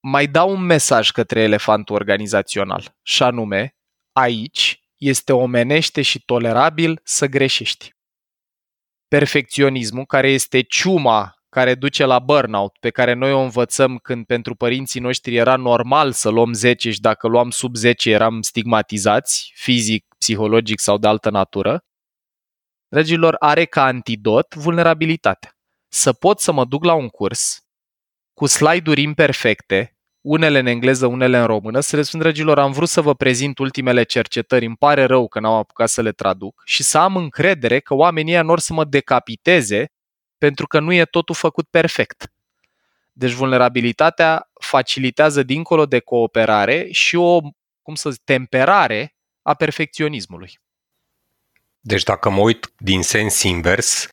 Mai 0.00 0.26
dau 0.26 0.50
un 0.50 0.62
mesaj 0.62 1.10
către 1.10 1.40
elefantul 1.40 1.94
organizațional, 1.94 2.96
și 3.02 3.22
anume, 3.22 3.76
aici 4.12 4.82
este 4.96 5.32
omenește 5.32 6.02
și 6.02 6.24
tolerabil 6.24 7.00
să 7.04 7.26
greșești. 7.26 7.92
Perfecționismul, 9.08 10.06
care 10.06 10.30
este 10.30 10.60
ciuma 10.60 11.37
care 11.48 11.74
duce 11.74 12.04
la 12.04 12.18
burnout, 12.18 12.76
pe 12.80 12.90
care 12.90 13.12
noi 13.12 13.32
o 13.32 13.40
învățăm 13.40 13.96
când 13.96 14.26
pentru 14.26 14.54
părinții 14.54 15.00
noștri 15.00 15.36
era 15.36 15.56
normal 15.56 16.12
să 16.12 16.28
luăm 16.28 16.52
10 16.52 16.90
și 16.90 17.00
dacă 17.00 17.28
luam 17.28 17.50
sub 17.50 17.74
10 17.74 18.10
eram 18.10 18.42
stigmatizați, 18.42 19.52
fizic, 19.54 20.06
psihologic 20.18 20.80
sau 20.80 20.98
de 20.98 21.06
altă 21.06 21.30
natură, 21.30 21.84
dragilor, 22.88 23.36
are 23.38 23.64
ca 23.64 23.84
antidot 23.84 24.54
vulnerabilitatea. 24.54 25.52
Să 25.88 26.12
pot 26.12 26.40
să 26.40 26.52
mă 26.52 26.64
duc 26.64 26.84
la 26.84 26.94
un 26.94 27.08
curs 27.08 27.62
cu 28.38 28.46
slide-uri 28.46 29.02
imperfecte, 29.02 29.96
unele 30.20 30.58
în 30.58 30.66
engleză, 30.66 31.06
unele 31.06 31.38
în 31.38 31.46
română, 31.46 31.80
să 31.80 31.96
le 31.96 32.02
spun, 32.02 32.20
dragilor, 32.20 32.58
am 32.58 32.72
vrut 32.72 32.88
să 32.88 33.00
vă 33.00 33.14
prezint 33.14 33.58
ultimele 33.58 34.02
cercetări, 34.02 34.66
îmi 34.66 34.76
pare 34.76 35.04
rău 35.04 35.28
că 35.28 35.40
n-am 35.40 35.52
apucat 35.52 35.88
să 35.88 36.02
le 36.02 36.12
traduc. 36.12 36.62
Și 36.64 36.82
să 36.82 36.98
am 36.98 37.16
încredere 37.16 37.80
că 37.80 37.94
oamenii 37.94 38.32
ăia 38.32 38.42
nu 38.42 38.50
or 38.50 38.58
să 38.58 38.72
mă 38.72 38.84
decapiteze 38.84 39.86
pentru 40.38 40.66
că 40.66 40.80
nu 40.80 40.92
e 40.92 41.04
totul 41.04 41.34
făcut 41.34 41.68
perfect. 41.70 42.32
Deci 43.12 43.32
vulnerabilitatea 43.32 44.50
facilitează 44.60 45.42
dincolo 45.42 45.86
de 45.86 45.98
cooperare 45.98 46.88
și 46.90 47.16
o, 47.16 47.40
cum 47.82 47.94
să 47.94 48.10
zic, 48.10 48.20
temperare 48.24 49.16
a 49.42 49.54
perfecționismului. 49.54 50.60
Deci 51.80 52.02
dacă 52.02 52.28
mă 52.28 52.40
uit 52.40 52.72
din 52.76 53.02
sens 53.02 53.42
invers, 53.42 54.08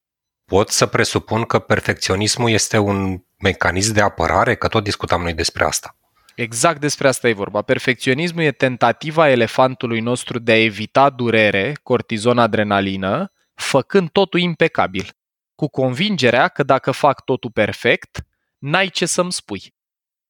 pot 0.45 0.69
să 0.69 0.85
presupun 0.85 1.43
că 1.43 1.59
perfecționismul 1.59 2.49
este 2.49 2.77
un 2.77 3.23
mecanism 3.37 3.93
de 3.93 4.01
apărare, 4.01 4.55
că 4.55 4.67
tot 4.67 4.83
discutam 4.83 5.21
noi 5.21 5.33
despre 5.33 5.63
asta. 5.63 5.95
Exact 6.35 6.79
despre 6.79 7.07
asta 7.07 7.27
e 7.27 7.33
vorba. 7.33 7.61
Perfecționismul 7.61 8.43
e 8.43 8.51
tentativa 8.51 9.29
elefantului 9.29 9.99
nostru 9.99 10.39
de 10.39 10.51
a 10.51 10.63
evita 10.63 11.09
durere, 11.09 11.73
cortizon, 11.83 12.39
adrenalină, 12.39 13.31
făcând 13.53 14.09
totul 14.09 14.39
impecabil 14.39 15.15
cu 15.55 15.67
convingerea 15.67 16.47
că 16.47 16.63
dacă 16.63 16.91
fac 16.91 17.23
totul 17.23 17.51
perfect, 17.51 18.25
n-ai 18.57 18.87
ce 18.87 19.05
să-mi 19.05 19.31
spui. 19.31 19.73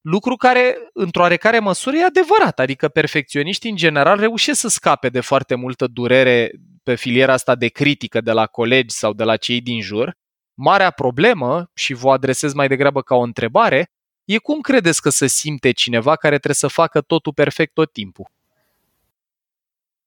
Lucru 0.00 0.36
care, 0.36 0.76
într-o 0.92 1.22
oarecare 1.22 1.58
măsură, 1.58 1.96
e 1.96 2.04
adevărat, 2.04 2.60
adică 2.60 2.88
perfecționiștii 2.88 3.70
în 3.70 3.76
general 3.76 4.18
reușesc 4.18 4.60
să 4.60 4.68
scape 4.68 5.08
de 5.08 5.20
foarte 5.20 5.54
multă 5.54 5.86
durere 5.86 6.52
pe 6.82 6.94
filiera 6.94 7.32
asta 7.32 7.54
de 7.54 7.68
critică 7.68 8.20
de 8.20 8.32
la 8.32 8.46
colegi 8.46 8.94
sau 8.94 9.12
de 9.12 9.24
la 9.24 9.36
cei 9.36 9.60
din 9.60 9.80
jur. 9.80 10.16
Marea 10.54 10.90
problemă, 10.90 11.70
și 11.74 11.92
vă 11.94 12.10
adresez 12.10 12.52
mai 12.52 12.68
degrabă 12.68 13.02
ca 13.02 13.14
o 13.14 13.20
întrebare, 13.20 13.90
e 14.24 14.38
cum 14.38 14.60
credeți 14.60 15.02
că 15.02 15.08
se 15.08 15.26
simte 15.26 15.70
cineva 15.70 16.16
care 16.16 16.34
trebuie 16.34 16.54
să 16.54 16.66
facă 16.66 17.00
totul 17.00 17.32
perfect 17.32 17.74
tot 17.74 17.92
timpul? 17.92 18.30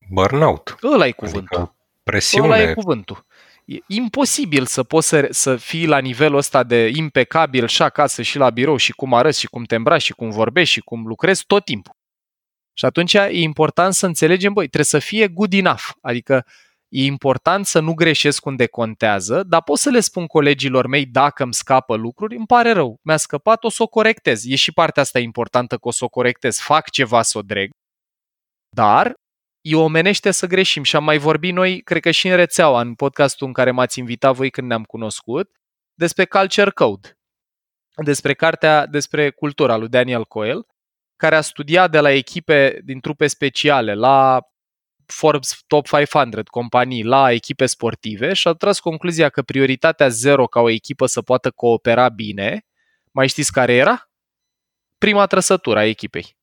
Burnout. 0.10 0.78
Ăla 0.84 1.08
e 1.08 1.12
cuvântul. 1.12 1.58
Adică 1.58 1.76
presiune. 2.04 2.48
Ăla 2.48 2.62
e 2.62 2.74
cuvântul. 2.74 3.26
E 3.70 3.78
imposibil 3.88 4.66
să 4.66 4.84
poți 4.84 5.08
să, 5.08 5.28
să 5.30 5.56
fii 5.56 5.86
la 5.86 6.00
nivelul 6.00 6.38
ăsta 6.38 6.64
de 6.64 6.92
impecabil 6.96 7.68
și 7.68 7.82
acasă 7.82 8.22
și 8.22 8.38
la 8.38 8.50
birou 8.50 8.78
și 8.78 8.92
cum 8.92 9.14
arăți 9.14 9.40
și 9.40 9.48
cum 9.48 9.64
te 9.64 9.76
îmbraci 9.76 10.02
și 10.02 10.14
cum 10.14 10.30
vorbești 10.30 10.74
și 10.74 10.80
cum 10.80 11.06
lucrezi 11.06 11.44
tot 11.46 11.66
timpul. 11.66 11.94
Și 12.74 12.86
atunci 12.86 13.14
e 13.14 13.42
important 13.42 13.94
să 13.94 14.06
înțelegem, 14.06 14.54
băi, 14.54 14.68
trebuie 14.68 14.86
să 14.86 15.00
fie 15.00 15.28
good 15.28 15.54
enough, 15.54 15.84
adică 16.02 16.46
e 16.88 17.04
important 17.04 17.66
să 17.66 17.80
nu 17.80 17.94
greșesc 17.94 18.46
unde 18.46 18.66
contează, 18.68 19.44
dar 19.44 19.62
pot 19.62 19.78
să 19.78 19.90
le 19.90 20.00
spun 20.00 20.26
colegilor 20.26 20.88
mei 20.88 21.06
dacă 21.06 21.44
îmi 21.44 21.54
scapă 21.54 21.96
lucruri, 21.96 22.36
îmi 22.36 22.46
pare 22.46 22.72
rău, 22.72 23.00
mi-a 23.02 23.18
scăpat, 23.18 23.64
o 23.64 23.70
să 23.70 23.84
o 23.84 23.88
corectez. 23.88 24.46
E 24.46 24.56
și 24.56 24.72
partea 24.72 25.02
asta 25.02 25.20
importantă 25.20 25.78
că 25.78 25.88
o 25.88 25.92
să 25.92 26.04
o 26.04 26.10
corectez, 26.10 26.58
fac 26.58 26.90
ceva 26.90 27.22
să 27.22 27.38
o 27.38 27.42
dreg, 27.42 27.70
dar 28.76 29.14
e 29.62 29.76
omenește 29.76 30.32
să 30.32 30.48
greșim 30.48 30.84
și 30.84 30.96
am 30.96 31.04
mai 31.04 31.18
vorbit 31.18 31.54
noi, 31.54 31.82
cred 31.82 32.02
că 32.02 32.12
și 32.12 32.28
în 32.28 32.36
rețeaua, 32.36 32.82
în 32.82 32.96
podcastul 32.96 33.48
în 33.48 33.54
care 33.54 33.72
m-ați 33.72 34.00
invitat 34.00 34.36
voi 34.36 34.50
când 34.50 34.68
ne-am 34.68 34.84
cunoscut, 34.84 35.52
despre 35.94 36.26
Culture 36.26 36.70
Code, 36.70 37.18
despre 38.04 38.34
cartea 38.34 38.86
despre 38.86 39.30
cultura 39.30 39.76
lui 39.76 39.90
Daniel 39.90 40.26
Coyle, 40.26 40.62
care 41.16 41.36
a 41.36 41.42
studiat 41.42 41.92
de 41.92 42.00
la 42.00 42.12
echipe 42.12 42.82
din 42.84 43.00
trupe 43.00 43.28
speciale 43.28 43.94
la 43.94 44.42
Forbes 45.06 45.64
Top 45.68 45.88
500 45.88 46.44
companii 46.44 47.04
la 47.04 47.32
echipe 47.32 47.66
sportive 47.66 48.34
și 48.34 48.48
a 48.48 48.54
tras 48.54 48.80
concluzia 48.80 49.30
că 49.30 49.42
prioritatea 49.42 50.08
zero 50.08 50.48
ca 50.48 50.60
o 50.60 50.70
echipă 50.70 51.06
să 51.06 51.22
poată 51.22 51.52
coopera 51.52 52.10
bine, 52.10 52.66
mai 53.12 53.28
știți 53.28 53.52
care 53.52 53.74
era? 53.74 54.10
Prima 54.98 55.26
trăsătură 55.26 55.80
a 55.80 55.86
echipei. 55.86 56.39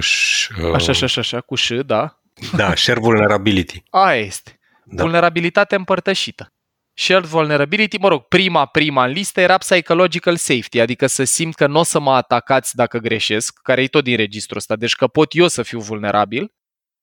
Sh, 0.00 0.48
uh, 0.62 0.72
așa, 0.74 0.90
așa, 0.90 1.04
așa, 1.04 1.20
așa, 1.20 1.40
cu 1.40 1.54
ș, 1.54 1.70
da. 1.86 2.20
Da, 2.56 2.74
share 2.74 3.00
vulnerability. 3.00 3.82
Aia 3.90 4.20
este. 4.20 4.60
Da. 4.84 5.02
Vulnerabilitate 5.02 5.74
împărtășită. 5.74 6.52
Shared 6.94 7.24
vulnerability, 7.24 7.98
mă 7.98 8.08
rog, 8.08 8.22
prima, 8.22 8.66
prima 8.66 9.04
în 9.04 9.12
listă 9.12 9.40
era 9.40 9.58
psychological 9.58 10.36
safety, 10.36 10.80
adică 10.80 11.06
să 11.06 11.24
simt 11.24 11.54
că 11.54 11.66
nu 11.66 11.78
o 11.78 11.82
să 11.82 12.00
mă 12.00 12.12
atacați 12.12 12.76
dacă 12.76 12.98
greșesc, 12.98 13.58
care 13.62 13.82
e 13.82 13.86
tot 13.86 14.04
din 14.04 14.16
registrul 14.16 14.56
ăsta, 14.56 14.76
deci 14.76 14.94
că 14.94 15.06
pot 15.06 15.34
eu 15.34 15.48
să 15.48 15.62
fiu 15.62 15.80
vulnerabil. 15.80 16.54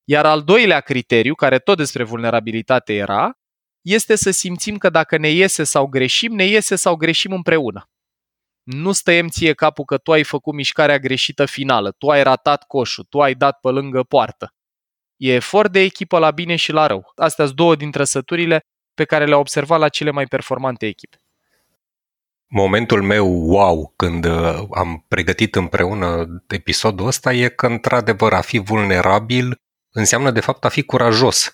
Iar 0.04 0.26
al 0.26 0.42
doilea 0.42 0.80
criteriu, 0.80 1.36
care 1.36 1.60
tot 1.60 1.78
despre 1.78 2.04
vulnerabilitate 2.04 2.94
era, 2.94 3.40
este 3.82 4.16
să 4.16 4.32
simțim 4.32 4.78
că 4.78 4.90
dacă 4.90 5.18
ne 5.18 5.30
iese 5.30 5.64
sau 5.64 5.88
greșim, 5.88 6.36
ne 6.36 6.46
iese 6.46 6.76
sau 6.76 6.96
greșim 6.96 7.32
împreună. 7.32 7.90
Nu 8.72 8.92
stăiem 8.92 9.28
ție 9.28 9.54
capul 9.54 9.86
că 9.86 9.98
tu 9.98 10.12
ai 10.12 10.24
făcut 10.24 10.54
mișcarea 10.54 11.00
greșită 11.00 11.46
finală, 11.46 11.92
tu 11.92 12.10
ai 12.10 12.24
ratat 12.24 12.64
coșul, 12.68 13.06
tu 13.10 13.22
ai 13.22 13.34
dat 13.34 13.60
pe 13.60 13.70
lângă 13.70 14.04
poartă. 14.04 14.54
E 15.18 15.34
efort 15.34 15.72
de 15.72 15.80
echipă 15.80 16.20
la 16.20 16.32
bine 16.32 16.56
și 16.56 16.72
la 16.72 16.88
rău. 16.88 17.12
Astea 17.16 17.46
sunt 17.46 17.58
două 17.58 17.76
din 17.76 17.92
trăsăturile 17.92 18.60
pe 18.94 19.06
care 19.06 19.26
le-a 19.26 19.38
observat 19.38 19.80
la 19.80 19.90
cele 19.90 20.12
mai 20.12 20.26
performante 20.26 20.86
echipe. 20.86 21.18
Momentul 22.48 23.02
meu 23.02 23.28
wow 23.28 23.94
când 23.96 24.26
uh, 24.26 24.68
am 24.72 25.06
pregătit 25.08 25.56
împreună 25.56 26.26
episodul 26.48 27.08
ăsta 27.08 27.34
e 27.34 27.48
că 27.48 27.68
într-adevăr 27.68 28.34
a 28.34 28.42
fi 28.42 28.58
vulnerabil 28.58 29.62
înseamnă 29.90 30.32
de 30.32 30.40
fapt 30.40 30.66
a 30.66 30.70
fi 30.70 30.84
curajos. 30.84 31.54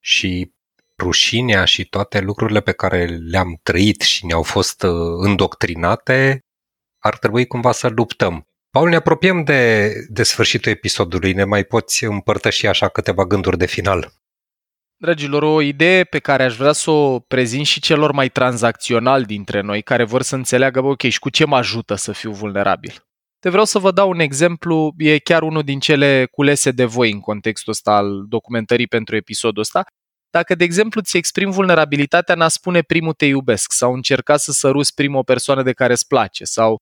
Și 0.00 0.54
rușinea 0.98 1.64
și 1.64 1.84
toate 1.84 2.20
lucrurile 2.20 2.60
pe 2.60 2.72
care 2.72 3.04
le-am 3.04 3.58
trăit 3.62 4.00
și 4.00 4.26
ne-au 4.26 4.42
fost 4.42 4.82
uh, 4.82 4.90
îndoctrinate, 5.18 6.40
ar 6.98 7.18
trebui 7.18 7.46
cumva 7.46 7.72
să 7.72 7.88
luptăm. 7.88 8.42
Paul, 8.70 8.88
ne 8.88 8.96
apropiem 8.96 9.44
de, 9.44 9.92
de 10.08 10.22
sfârșitul 10.22 10.72
episodului. 10.72 11.32
Ne 11.32 11.44
mai 11.44 11.64
poți 11.64 12.04
împărtăși 12.04 12.66
așa 12.66 12.88
câteva 12.88 13.24
gânduri 13.24 13.58
de 13.58 13.66
final? 13.66 14.12
Dragilor, 14.96 15.42
o 15.42 15.60
idee 15.60 16.04
pe 16.04 16.18
care 16.18 16.42
aș 16.42 16.56
vrea 16.56 16.72
să 16.72 16.90
o 16.90 17.18
prezint 17.18 17.66
și 17.66 17.80
celor 17.80 18.12
mai 18.12 18.28
tranzacționali 18.28 19.24
dintre 19.24 19.60
noi, 19.60 19.82
care 19.82 20.04
vor 20.04 20.22
să 20.22 20.34
înțeleagă, 20.34 20.80
bă, 20.80 20.86
ok, 20.86 21.00
și 21.02 21.18
cu 21.18 21.30
ce 21.30 21.44
mă 21.44 21.56
ajută 21.56 21.94
să 21.94 22.12
fiu 22.12 22.32
vulnerabil? 22.32 23.06
Te 23.38 23.48
vreau 23.48 23.64
să 23.64 23.78
vă 23.78 23.90
dau 23.90 24.08
un 24.08 24.18
exemplu, 24.18 24.94
e 24.96 25.18
chiar 25.18 25.42
unul 25.42 25.62
din 25.62 25.78
cele 25.78 26.26
culese 26.30 26.70
de 26.70 26.84
voi 26.84 27.12
în 27.12 27.20
contextul 27.20 27.72
ăsta 27.72 27.92
al 27.96 28.24
documentării 28.28 28.86
pentru 28.86 29.16
episodul 29.16 29.62
ăsta. 29.62 29.84
Dacă, 30.30 30.54
de 30.54 30.64
exemplu, 30.64 31.00
ți 31.00 31.16
exprimi 31.16 31.52
vulnerabilitatea 31.52 32.34
în 32.34 32.40
a 32.40 32.48
spune 32.48 32.82
primul 32.82 33.12
te 33.12 33.26
iubesc 33.26 33.72
sau 33.72 33.92
încerca 33.94 34.36
să 34.36 34.52
săruți 34.52 34.94
primul 34.94 35.18
o 35.18 35.22
persoană 35.22 35.62
de 35.62 35.72
care 35.72 35.92
îți 35.92 36.06
place 36.06 36.44
sau, 36.44 36.76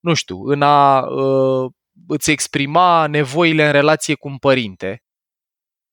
nu 0.00 0.14
știu, 0.14 0.44
în 0.44 0.62
a 0.62 1.00
uh, 1.00 1.70
îți 2.08 2.30
exprima 2.30 3.06
nevoile 3.06 3.66
în 3.66 3.72
relație 3.72 4.14
cu 4.14 4.28
un 4.28 4.36
părinte, 4.36 5.02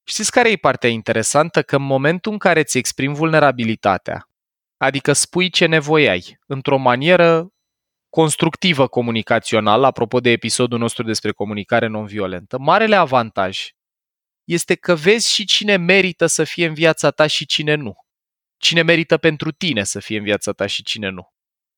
Știți 0.08 0.32
care 0.32 0.52
e 0.52 0.56
partea 0.56 0.90
interesantă? 0.90 1.62
Că 1.62 1.76
în 1.76 1.82
momentul 1.82 2.32
în 2.32 2.38
care 2.38 2.60
îți 2.60 2.78
exprimi 2.78 3.16
vulnerabilitatea, 3.16 4.30
adică 4.78 5.14
spui 5.14 5.50
ce 5.50 5.66
nevoie 5.66 6.10
ai, 6.10 6.40
într-o 6.48 6.78
manieră 6.78 7.48
constructivă 8.10 8.88
comunicațională, 8.88 9.86
apropo 9.86 10.20
de 10.20 10.30
episodul 10.30 10.80
nostru 10.80 11.04
despre 11.04 11.32
comunicare 11.32 11.88
non-violentă, 11.88 12.58
marele 12.60 12.96
avantaj 12.96 13.70
este 14.46 14.76
că 14.76 14.96
vezi 14.96 15.34
și 15.34 15.46
cine 15.46 15.78
merită 15.78 16.26
să 16.26 16.44
fie 16.44 16.66
în 16.66 16.74
viața 16.74 17.12
ta 17.12 17.28
și 17.28 17.46
cine 17.46 17.76
nu. 17.76 17.96
Cine 18.58 18.82
merită 18.82 19.18
pentru 19.18 19.52
tine 19.52 19.84
să 19.84 20.00
fie 20.00 20.18
în 20.18 20.24
viața 20.24 20.52
ta 20.52 20.66
și 20.66 20.84
cine 20.84 21.10
nu. 21.10 21.34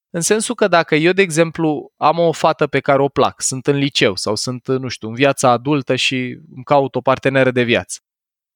În 0.10 0.21
sensul 0.21 0.56
că 0.56 0.67
dacă 0.67 0.95
eu, 0.95 1.12
de 1.12 1.21
exemplu, 1.21 1.93
am 1.97 2.19
o 2.19 2.32
fată 2.32 2.67
pe 2.67 2.80
care 2.80 3.01
o 3.01 3.10
plac, 3.10 3.41
sunt 3.41 3.67
în 3.67 3.75
liceu 3.75 4.15
sau 4.15 4.36
sunt, 4.36 4.67
nu 4.67 4.88
știu, 4.88 5.08
în 5.08 5.13
viața 5.13 5.49
adultă 5.49 5.95
și 5.95 6.15
îmi 6.56 6.63
caut 6.63 6.95
o 6.95 7.01
parteneră 7.01 7.51
de 7.51 7.63
viață, 7.63 7.99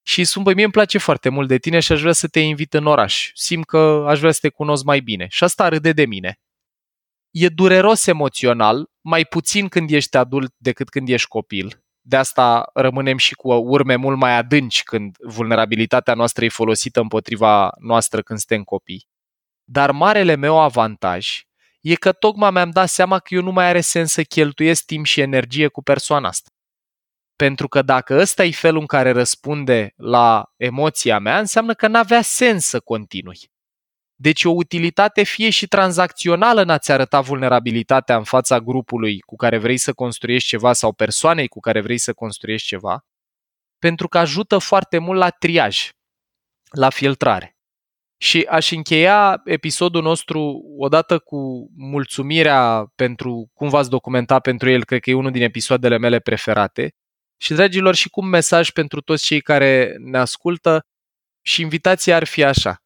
și 0.04 0.24
spun, 0.24 0.44
băi, 0.44 0.54
mie 0.54 0.64
îmi 0.64 0.74
place 0.74 0.98
foarte 0.98 1.30
mult 1.30 1.48
de 1.48 1.58
tine 1.58 1.80
și 1.80 1.92
aș 1.92 2.02
vrea 2.02 2.14
să 2.14 2.28
te 2.28 2.40
invit 2.40 2.74
în 2.74 2.86
oraș. 2.86 3.32
Simt 3.34 3.66
că 3.66 4.06
aș 4.08 4.20
vrea 4.20 4.32
să 4.32 4.40
te 4.42 4.50
cunosc 4.50 4.84
mai 4.84 5.00
bine. 5.00 5.28
Și 5.30 5.44
asta 5.44 5.68
râde 5.68 5.92
de 5.92 6.06
mine. 6.06 6.40
E 7.32 7.50
dureros 7.50 8.08
emoțional, 8.08 8.90
mai 9.02 9.26
puțin 9.26 9.68
când 9.68 9.92
ești 9.92 10.18
adult 10.18 10.54
decât 10.58 10.90
când 10.90 11.10
ești 11.10 11.28
copil. 11.28 11.84
De 12.02 12.16
asta 12.16 12.70
rămânem 12.74 13.18
și 13.18 13.34
cu 13.34 13.52
urme 13.52 13.96
mult 13.96 14.18
mai 14.18 14.38
adânci 14.38 14.84
când 14.84 15.16
vulnerabilitatea 15.20 16.14
noastră 16.14 16.46
e 16.46 16.50
folosită 16.50 17.00
împotriva 17.00 17.72
noastră 17.80 18.22
când 18.22 18.40
suntem 18.40 18.64
copii. 18.64 19.08
Dar 19.64 19.92
marele 19.92 20.36
meu 20.36 20.60
avantaj 20.60 21.42
e 21.82 21.96
că 21.96 22.12
tocmai 22.12 22.52
mi-am 22.52 22.70
dat 22.70 22.90
seama 22.90 23.20
că 23.20 23.34
eu 23.34 23.42
nu 23.42 23.52
mai 23.52 23.66
are 23.66 23.82
sens 23.82 24.12
să 24.12 24.24
cheltuiesc 24.24 24.86
timp 24.86 25.06
și 25.06 25.22
energie 25.22 25.68
cu 25.68 25.84
persoana 25.84 26.28
asta. 26.28 26.50
Pentru 27.36 27.68
că 27.68 27.82
dacă 27.82 28.20
ăsta 28.20 28.44
e 28.44 28.52
felul 28.52 28.80
în 28.80 28.86
care 28.86 29.12
răspunde 29.12 29.94
la 29.96 30.52
emoția 30.58 31.20
mea, 31.20 31.40
înseamnă 31.40 31.74
că 31.74 31.88
n-avea 31.88 32.22
sens 32.22 32.66
să 32.66 32.80
continui. 32.80 33.52
Deci 34.22 34.44
o 34.44 34.50
utilitate 34.50 35.24
fie 35.24 35.50
și 35.50 35.68
tranzacțională 35.68 36.62
în 36.62 36.70
a-ți 36.70 36.92
arăta 36.92 37.22
vulnerabilitatea 37.22 38.18
în 38.18 38.24
fața 38.24 38.60
grupului 38.60 39.20
cu 39.20 39.36
care 39.36 39.58
vrei 39.58 39.78
să 39.78 39.94
construiești 39.94 40.48
ceva 40.48 40.74
sau 40.74 40.94
persoanei 40.94 41.48
cu 41.48 41.60
care 41.60 41.82
vrei 41.82 41.98
să 41.98 42.14
construiești 42.14 42.68
ceva, 42.68 43.06
pentru 43.80 44.08
că 44.08 44.18
ajută 44.18 44.58
foarte 44.58 44.98
mult 44.98 45.20
la 45.20 45.30
triaj, 45.30 45.90
la 46.72 46.90
filtrare. 46.90 47.56
Și 48.18 48.48
aș 48.50 48.72
încheia 48.72 49.42
episodul 49.46 50.02
nostru 50.02 50.62
odată 50.78 51.20
cu 51.20 51.70
mulțumirea 51.76 52.92
pentru 52.96 53.50
cum 53.54 53.70
v-ați 53.70 53.90
documentat 53.90 54.42
pentru 54.42 54.70
el, 54.70 54.86
cred 54.86 55.02
că 55.02 55.10
e 55.10 55.14
unul 55.14 55.32
din 55.32 55.42
episoadele 55.42 55.98
mele 55.98 56.20
preferate, 56.20 56.90
și, 57.38 57.54
dragilor, 57.54 57.96
și 57.96 58.10
cu 58.10 58.22
un 58.22 58.28
mesaj 58.28 58.70
pentru 58.70 59.02
toți 59.02 59.26
cei 59.26 59.42
care 59.42 59.96
ne 59.98 60.18
ascultă 60.18 60.86
și 61.42 61.62
invitația 61.62 62.16
ar 62.16 62.24
fi 62.24 62.44
așa. 62.44 62.81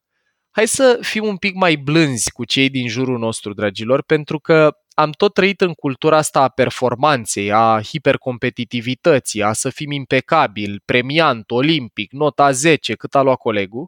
Hai 0.56 0.66
să 0.66 0.98
fim 1.00 1.24
un 1.24 1.36
pic 1.36 1.54
mai 1.54 1.76
blânzi 1.76 2.30
cu 2.30 2.44
cei 2.44 2.70
din 2.70 2.88
jurul 2.88 3.18
nostru, 3.18 3.52
dragilor, 3.52 4.02
pentru 4.02 4.38
că 4.38 4.70
am 4.94 5.10
tot 5.10 5.34
trăit 5.34 5.60
în 5.60 5.72
cultura 5.72 6.16
asta 6.16 6.40
a 6.40 6.48
performanței, 6.48 7.52
a 7.52 7.80
hipercompetitivității, 7.82 9.42
a 9.42 9.52
să 9.52 9.70
fim 9.70 9.90
impecabil, 9.90 10.82
premiant, 10.84 11.50
olimpic, 11.50 12.12
nota 12.12 12.50
10, 12.50 12.94
cât 12.94 13.14
a 13.14 13.22
luat 13.22 13.38
colegul. 13.38 13.86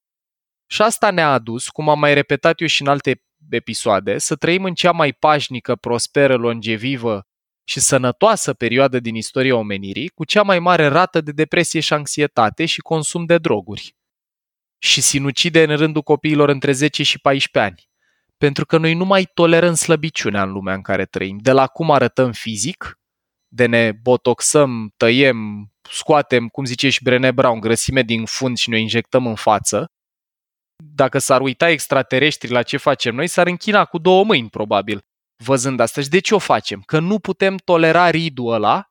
Și 0.66 0.82
asta 0.82 1.10
ne-a 1.10 1.32
adus, 1.32 1.68
cum 1.68 1.88
am 1.88 1.98
mai 1.98 2.14
repetat 2.14 2.60
eu 2.60 2.66
și 2.66 2.82
în 2.82 2.88
alte 2.88 3.22
episoade, 3.50 4.18
să 4.18 4.36
trăim 4.36 4.64
în 4.64 4.74
cea 4.74 4.92
mai 4.92 5.12
pașnică, 5.12 5.76
prosperă, 5.76 6.36
longevivă 6.36 7.22
și 7.64 7.80
sănătoasă 7.80 8.54
perioadă 8.54 9.00
din 9.00 9.14
istoria 9.14 9.56
omenirii, 9.56 10.08
cu 10.08 10.24
cea 10.24 10.42
mai 10.42 10.58
mare 10.58 10.86
rată 10.86 11.20
de 11.20 11.32
depresie 11.32 11.80
și 11.80 11.92
anxietate 11.92 12.64
și 12.66 12.80
consum 12.80 13.24
de 13.24 13.38
droguri. 13.38 13.97
Și 14.78 15.00
sinucide 15.00 15.62
în 15.62 15.76
rândul 15.76 16.02
copiilor 16.02 16.48
între 16.48 16.72
10 16.72 17.02
și 17.02 17.18
14 17.18 17.72
ani. 17.72 17.88
Pentru 18.36 18.66
că 18.66 18.78
noi 18.78 18.94
nu 18.94 19.04
mai 19.04 19.30
tolerăm 19.34 19.74
slăbiciunea 19.74 20.42
în 20.42 20.52
lumea 20.52 20.74
în 20.74 20.82
care 20.82 21.04
trăim. 21.04 21.38
De 21.40 21.52
la 21.52 21.66
cum 21.66 21.90
arătăm 21.90 22.32
fizic, 22.32 22.98
de 23.48 23.66
ne 23.66 23.92
botoxăm, 23.92 24.92
tăiem, 24.96 25.70
scoatem, 25.90 26.48
cum 26.48 26.64
zice 26.64 26.88
și 26.88 27.02
Brené 27.02 27.30
Brown, 27.30 27.60
grăsime 27.60 28.02
din 28.02 28.24
fund 28.24 28.56
și 28.56 28.68
ne 28.68 28.80
injectăm 28.80 29.26
în 29.26 29.34
față, 29.34 29.86
dacă 30.84 31.18
s-ar 31.18 31.40
uita 31.40 31.68
extraterestri 31.68 32.50
la 32.50 32.62
ce 32.62 32.76
facem 32.76 33.14
noi, 33.14 33.26
s-ar 33.26 33.46
închina 33.46 33.84
cu 33.84 33.98
două 33.98 34.24
mâini, 34.24 34.48
probabil 34.48 35.00
văzând 35.44 35.80
asta. 35.80 36.00
Și 36.00 36.08
de 36.08 36.18
ce 36.18 36.34
o 36.34 36.38
facem? 36.38 36.80
Că 36.80 36.98
nu 36.98 37.18
putem 37.18 37.56
tolera 37.56 38.10
ridul 38.10 38.52
ăla 38.52 38.87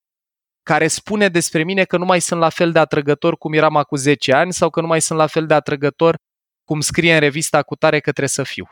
care 0.67 0.87
spune 0.87 1.27
despre 1.27 1.63
mine 1.63 1.83
că 1.83 1.97
nu 1.97 2.05
mai 2.05 2.21
sunt 2.21 2.39
la 2.39 2.49
fel 2.49 2.71
de 2.71 2.79
atrăgător 2.79 3.37
cum 3.37 3.53
eram 3.53 3.75
acum 3.75 3.97
10 3.97 4.33
ani 4.33 4.53
sau 4.53 4.69
că 4.69 4.81
nu 4.81 4.87
mai 4.87 5.01
sunt 5.01 5.19
la 5.19 5.27
fel 5.27 5.45
de 5.45 5.53
atrăgător 5.53 6.15
cum 6.63 6.79
scrie 6.81 7.13
în 7.13 7.19
revista 7.19 7.63
cu 7.63 7.75
tare 7.75 7.97
că 7.97 8.09
trebuie 8.11 8.27
să 8.27 8.43
fiu. 8.43 8.65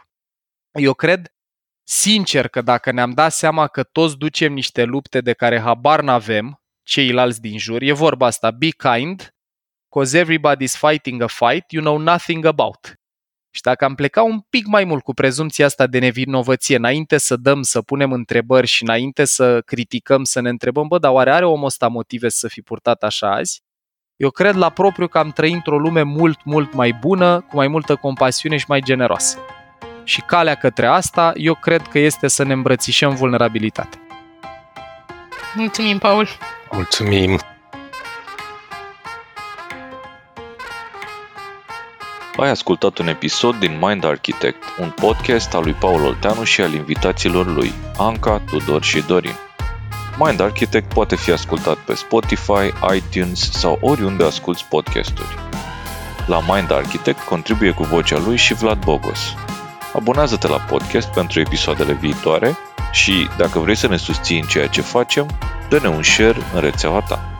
Eu 0.71 0.93
cred 0.93 1.33
sincer 1.83 2.47
că 2.47 2.61
dacă 2.61 2.91
ne-am 2.91 3.11
dat 3.11 3.31
seama 3.31 3.67
că 3.67 3.83
toți 3.83 4.17
ducem 4.17 4.53
niște 4.53 4.83
lupte 4.83 5.21
de 5.21 5.33
care 5.33 5.59
habar 5.59 6.01
n-avem, 6.01 6.61
ceilalți 6.83 7.41
din 7.41 7.57
jur, 7.57 7.81
e 7.81 7.91
vorba 7.91 8.25
asta, 8.25 8.51
be 8.51 8.69
kind, 8.69 9.35
cause 9.89 10.23
everybody's 10.23 10.77
fighting 10.79 11.21
a 11.21 11.27
fight 11.27 11.71
you 11.71 11.83
know 11.83 11.97
nothing 11.97 12.45
about. 12.45 12.93
Și 13.55 13.61
dacă 13.61 13.85
am 13.85 13.95
plecat 13.95 14.23
un 14.23 14.39
pic 14.49 14.65
mai 14.65 14.83
mult 14.83 15.03
cu 15.03 15.13
prezumția 15.13 15.65
asta 15.65 15.87
de 15.87 15.99
nevinovăție, 15.99 16.75
înainte 16.75 17.17
să 17.17 17.35
dăm, 17.35 17.61
să 17.61 17.81
punem 17.81 18.11
întrebări 18.11 18.67
și 18.67 18.83
înainte 18.83 19.25
să 19.25 19.61
criticăm, 19.61 20.23
să 20.23 20.41
ne 20.41 20.49
întrebăm, 20.49 20.87
bă, 20.87 20.97
dar 20.97 21.11
oare 21.11 21.31
are 21.31 21.45
omul 21.45 21.65
ăsta 21.65 21.87
motive 21.87 22.29
să 22.29 22.47
fi 22.47 22.61
purtat 22.61 23.03
așa 23.03 23.31
azi? 23.31 23.61
Eu 24.15 24.29
cred 24.29 24.55
la 24.55 24.69
propriu 24.69 25.07
că 25.07 25.17
am 25.17 25.31
trăit 25.31 25.53
într-o 25.53 25.77
lume 25.77 26.01
mult, 26.01 26.43
mult 26.43 26.73
mai 26.73 26.93
bună, 26.93 27.45
cu 27.49 27.55
mai 27.55 27.67
multă 27.67 27.95
compasiune 27.95 28.57
și 28.57 28.65
mai 28.67 28.81
generoasă. 28.81 29.37
Și 30.03 30.21
calea 30.21 30.55
către 30.55 30.85
asta, 30.85 31.31
eu 31.35 31.53
cred 31.53 31.81
că 31.81 31.99
este 31.99 32.27
să 32.27 32.43
ne 32.43 32.53
îmbrățișăm 32.53 33.15
vulnerabilitatea. 33.15 33.99
Mulțumim, 35.55 35.97
Paul! 35.97 36.27
Mulțumim! 36.71 37.39
Ai 42.37 42.49
ascultat 42.49 42.97
un 42.97 43.07
episod 43.07 43.55
din 43.55 43.77
Mind 43.81 44.03
Architect, 44.03 44.63
un 44.79 44.89
podcast 44.89 45.53
al 45.53 45.63
lui 45.63 45.73
Paul 45.73 46.03
Olteanu 46.03 46.43
și 46.43 46.61
al 46.61 46.73
invitaților 46.73 47.55
lui, 47.55 47.73
Anca, 47.97 48.41
Tudor 48.49 48.83
și 48.83 49.03
Dorin. 49.07 49.35
Mind 50.17 50.39
Architect 50.39 50.93
poate 50.93 51.15
fi 51.15 51.31
ascultat 51.31 51.77
pe 51.77 51.93
Spotify, 51.93 52.73
iTunes 52.95 53.51
sau 53.51 53.77
oriunde 53.81 54.23
asculti 54.23 54.65
podcasturi. 54.69 55.35
La 56.25 56.39
Mind 56.53 56.71
Architect 56.71 57.19
contribuie 57.19 57.71
cu 57.71 57.83
vocea 57.83 58.19
lui 58.19 58.37
și 58.37 58.53
Vlad 58.53 58.83
Bogos. 58.83 59.33
Abonează-te 59.93 60.47
la 60.47 60.57
podcast 60.57 61.07
pentru 61.07 61.39
episoadele 61.39 61.93
viitoare 61.93 62.57
și, 62.91 63.29
dacă 63.37 63.59
vrei 63.59 63.75
să 63.75 63.87
ne 63.87 63.97
susții 63.97 64.39
în 64.39 64.47
ceea 64.47 64.67
ce 64.67 64.81
facem, 64.81 65.27
dă-ne 65.69 65.87
un 65.87 66.03
share 66.03 66.37
în 66.53 66.61
rețeaua 66.61 67.01
ta. 67.01 67.35